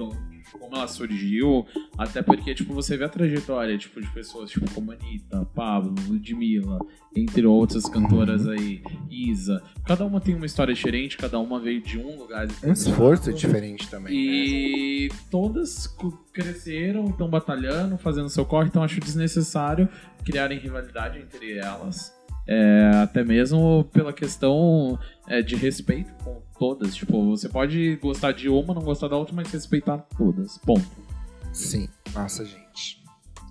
como 0.58 0.76
ela 0.76 0.86
surgiu, 0.88 1.66
até 1.98 2.22
porque, 2.22 2.54
tipo, 2.54 2.72
você 2.74 2.96
vê 2.96 3.04
a 3.04 3.08
trajetória, 3.08 3.76
tipo, 3.78 4.00
de 4.00 4.08
pessoas, 4.12 4.50
tipo, 4.50 4.70
como 4.72 4.92
Anitta, 4.92 5.44
Pablo, 5.54 5.94
Ludmilla, 6.08 6.78
entre 7.14 7.46
outras 7.46 7.84
cantoras 7.88 8.46
aí, 8.48 8.82
Isa. 9.10 9.62
Cada 9.86 10.04
uma 10.04 10.20
tem 10.20 10.34
uma 10.34 10.46
história 10.46 10.74
diferente, 10.74 11.16
cada 11.16 11.38
uma 11.38 11.60
veio 11.60 11.80
de 11.80 11.98
um 11.98 12.16
lugar. 12.18 12.46
Um 12.64 12.72
esforço 12.72 13.32
diferente 13.32 13.88
também. 13.88 14.12
né? 14.14 14.20
E 14.20 15.08
todas 15.30 15.86
cu- 15.86 16.18
cresceram, 16.32 17.06
estão 17.10 17.28
batalhando, 17.28 17.96
fazendo 17.98 18.28
seu 18.28 18.44
corre, 18.44 18.68
então 18.68 18.82
acho 18.82 19.00
desnecessário 19.00 19.88
criarem 20.24 20.58
rivalidade 20.58 21.18
entre 21.18 21.58
elas. 21.58 22.12
É, 22.46 22.90
até 23.02 23.24
mesmo 23.24 23.84
pela 23.90 24.12
questão 24.12 24.98
é, 25.26 25.40
de 25.40 25.56
respeito 25.56 26.12
com 26.22 26.42
todas. 26.58 26.94
Tipo, 26.94 27.30
você 27.30 27.48
pode 27.48 27.96
gostar 27.96 28.32
de 28.32 28.48
uma, 28.48 28.74
não 28.74 28.82
gostar 28.82 29.08
da 29.08 29.16
outra, 29.16 29.34
mas 29.34 29.50
respeitar 29.50 29.98
todas. 30.16 30.58
Ponto. 30.58 31.04
Sim. 31.52 31.88
Nossa, 32.12 32.44
gente. 32.44 33.02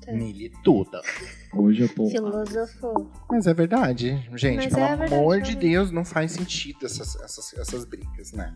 Tá. 0.05 0.11
Nele 0.11 0.51
toda. 0.63 1.01
Hoje 1.53 1.83
eu 1.83 1.95
tô. 1.95 2.09
Filosofou. 2.09 3.11
Mas 3.29 3.47
é 3.47 3.53
verdade, 3.53 4.17
gente. 4.35 4.65
Mas 4.65 4.73
pelo 4.73 4.85
é 4.85 4.95
verdade, 4.97 5.13
amor 5.13 5.41
de. 5.41 5.55
Deus, 5.55 5.91
não 5.91 6.03
faz 6.03 6.33
sentido 6.33 6.85
essas, 6.85 7.15
essas, 7.15 7.53
essas 7.53 7.85
brigas, 7.85 8.33
né? 8.33 8.53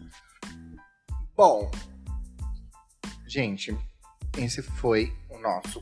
Bom, 1.35 1.71
gente, 3.25 3.77
esse 4.37 4.61
foi 4.61 5.13
o 5.29 5.39
nosso 5.39 5.81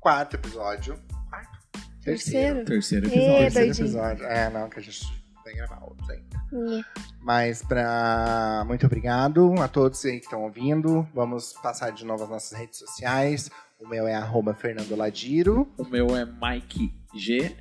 quarto 0.00 0.36
episódio. 0.36 0.98
Quarto? 1.28 1.58
Terceiro. 2.02 2.64
Terceiro 2.64 3.06
episódio. 3.06 3.38
Terceiro 3.38 3.66
doidinho. 3.66 3.86
episódio. 3.86 4.24
É, 4.26 4.48
não, 4.50 4.70
que 4.70 4.78
a 4.78 4.82
gente 4.82 5.25
vai 5.46 5.54
gravar 5.54 5.82
outros 5.84 6.10
ainda. 6.10 6.42
Nhê. 6.52 6.84
Mas 7.22 7.62
pra. 7.62 8.64
Muito 8.66 8.84
obrigado 8.86 9.54
a 9.62 9.68
todos 9.68 10.04
aí 10.04 10.18
que 10.18 10.26
estão 10.26 10.42
ouvindo. 10.42 11.08
Vamos 11.14 11.52
passar 11.62 11.90
de 11.90 12.04
novo 12.04 12.24
as 12.24 12.30
nossas 12.30 12.58
redes 12.58 12.78
sociais. 12.78 13.48
O 13.78 13.88
meu 13.88 14.08
é 14.08 14.14
arroba 14.14 14.52
Fernando 14.54 14.96
Ladiro. 14.96 15.72
O 15.78 15.84
meu 15.84 16.16
é 16.16 16.24
Mike 16.24 16.92
G. 17.14 17.56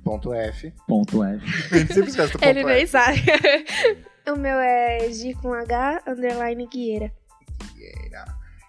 Ponto 0.04 0.34
F. 0.34 0.74
Ponto 0.88 1.24
F. 1.24 1.68
Sempre 1.70 2.10
esquece 2.10 2.34
do 2.34 2.40
ponto 2.40 2.50
Ele 2.50 2.62
F. 2.62 2.70
nem 2.74 2.88
sabe. 2.88 3.22
o 4.28 4.36
meu 4.36 4.58
é 4.58 5.08
G 5.12 5.36
com 5.36 5.54
H, 5.54 6.04
underline 6.08 6.66
Guieira. 6.68 7.12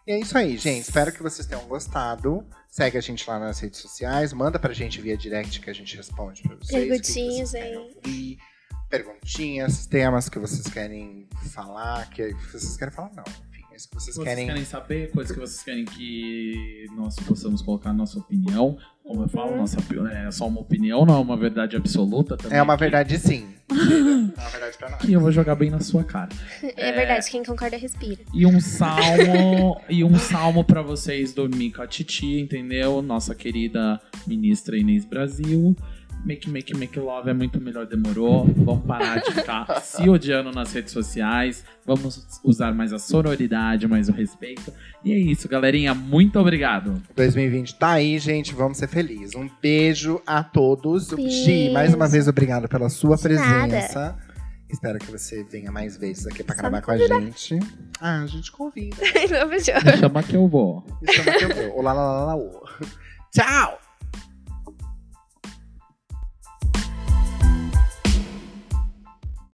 E 0.07 0.13
é 0.13 0.19
isso 0.19 0.37
aí, 0.37 0.59
gente. 0.59 0.83
Espero 0.83 1.11
que 1.11 1.23
vocês 1.23 1.47
tenham 1.47 1.65
gostado. 1.67 2.47
Segue 2.75 2.99
a 2.99 3.01
gente 3.01 3.31
lá 3.31 3.39
nas 3.39 3.61
redes 3.61 3.79
sociais. 3.79 4.33
Manda 4.33 4.59
pra 4.59 4.73
gente 4.73 5.01
via 5.01 5.17
direct 5.17 5.61
que 5.61 5.71
a 5.71 5.73
gente 5.73 5.97
responde 5.97 6.43
pra 6.43 6.57
vocês. 6.57 6.91
o 6.91 6.93
que 6.93 7.01
que 7.01 7.13
Perguntinhas 7.13 7.51
vocês 7.51 7.55
aí. 7.55 8.39
Perguntinhas, 8.91 9.87
temas 9.87 10.29
que 10.29 10.41
vocês 10.41 10.67
querem 10.67 11.29
falar. 11.53 12.11
Que 12.11 12.33
vocês 12.51 12.77
querem 12.77 12.93
falar, 12.93 13.13
não. 13.15 13.23
Enfim, 13.49 13.63
é 13.71 13.77
isso 13.77 13.89
que 13.89 13.95
vocês, 13.95 14.17
vocês 14.17 14.27
querem. 14.27 14.47
querem... 14.49 14.65
saber, 14.65 15.13
coisas 15.13 15.31
que 15.33 15.39
vocês 15.39 15.63
querem 15.63 15.85
que 15.85 16.87
nós 16.97 17.15
possamos 17.15 17.63
colocar 17.63 17.93
nossa 17.93 18.19
opinião. 18.19 18.77
Como 19.05 19.23
eu 19.23 19.29
falo, 19.29 19.53
Uhum. 19.53 19.59
nossa, 19.59 19.79
é 20.13 20.31
só 20.33 20.49
uma 20.49 20.61
opinião, 20.61 21.07
não 21.07 21.15
é 21.15 21.19
uma 21.21 21.37
verdade 21.37 21.77
absoluta 21.77 22.37
também. 22.37 22.59
É 22.59 22.63
uma 22.63 22.77
verdade, 22.77 23.17
sim. 23.21 23.54
é 24.37 24.51
verdade 24.51 24.79
pra 24.79 24.91
nós. 24.91 25.01
Que 25.01 25.13
eu 25.13 25.21
vou 25.21 25.33
jogar 25.33 25.55
bem 25.55 25.71
na 25.71 25.81
sua 25.81 26.05
cara. 26.05 26.31
É, 26.77 26.93
verdade, 26.93 27.31
quem 27.31 27.45
concorda 27.45 27.77
respira. 27.77 28.23
E 28.33 28.47
um 28.47 28.61
salmo, 28.61 29.81
e 29.89 30.05
um 30.05 30.19
salmo 30.19 30.65
para 30.65 30.83
vocês 30.83 31.33
do 31.33 31.49
Mika 31.49 31.87
Titi, 31.87 32.41
entendeu? 32.41 33.03
Nossa 33.03 33.35
querida 33.35 34.01
ministra 34.27 34.77
Inês 34.77 35.05
Brasil. 35.05 35.77
Make, 36.25 36.49
make, 36.49 36.75
make 36.75 36.99
love 36.99 37.29
é 37.29 37.35
muito 37.35 37.61
melhor, 37.61 37.87
demorou. 37.87 38.47
Vamos 38.57 38.87
parar 38.87 39.21
de 39.21 39.31
ficar 39.31 39.67
se 39.85 40.09
odiando 40.09 40.51
nas 40.51 40.73
redes 40.73 40.91
sociais. 40.91 41.63
Vamos 41.85 42.41
usar 42.43 42.73
mais 42.73 42.95
a 42.95 42.99
sororidade, 42.99 43.87
mais 43.87 44.09
o 44.09 44.13
respeito. 44.13 44.73
E 45.05 45.13
é 45.13 45.19
isso, 45.19 45.47
galerinha. 45.47 45.95
Muito 45.95 46.39
obrigado. 46.39 47.03
2020 47.15 47.75
tá 47.75 47.91
aí, 47.91 48.19
gente. 48.19 48.55
Vamos 48.55 48.79
ser 48.79 48.89
felizes. 48.89 49.35
Um 49.35 49.51
beijo 49.61 50.23
a 50.27 50.43
todos. 50.43 51.13
Beijo. 51.13 51.45
Gi, 51.45 51.71
mais 51.73 51.93
uma 51.93 52.09
vez, 52.09 52.27
obrigado 52.27 52.69
pela 52.69 52.89
sua 52.89 53.17
De 53.17 53.23
presença. 53.23 54.17
Espero 54.71 54.99
que 54.99 55.11
você 55.11 55.45
venha 55.45 55.71
mais 55.71 55.99
vezes 55.99 56.27
aqui 56.27 56.43
pra 56.43 56.55
Só 56.55 56.63
gravar 56.63 56.81
com 56.81 56.91
a 56.91 56.97
gente. 56.97 57.59
Ah, 58.01 58.23
a 58.23 58.27
gente 58.27 58.51
convida. 58.51 58.97
Me 59.47 59.61
chama 59.61 60.23
que 60.23 60.35
eu 60.35 60.49
vou. 60.49 60.83
Me 61.03 61.13
chama 61.13 61.33
que 61.33 61.45
eu 61.45 61.55
vou. 61.55 61.81
Olá, 61.81 61.93
lá, 61.93 62.03
lá, 62.03 62.25
lá, 62.25 62.37
ô. 62.37 62.65
Tchau! 63.31 63.84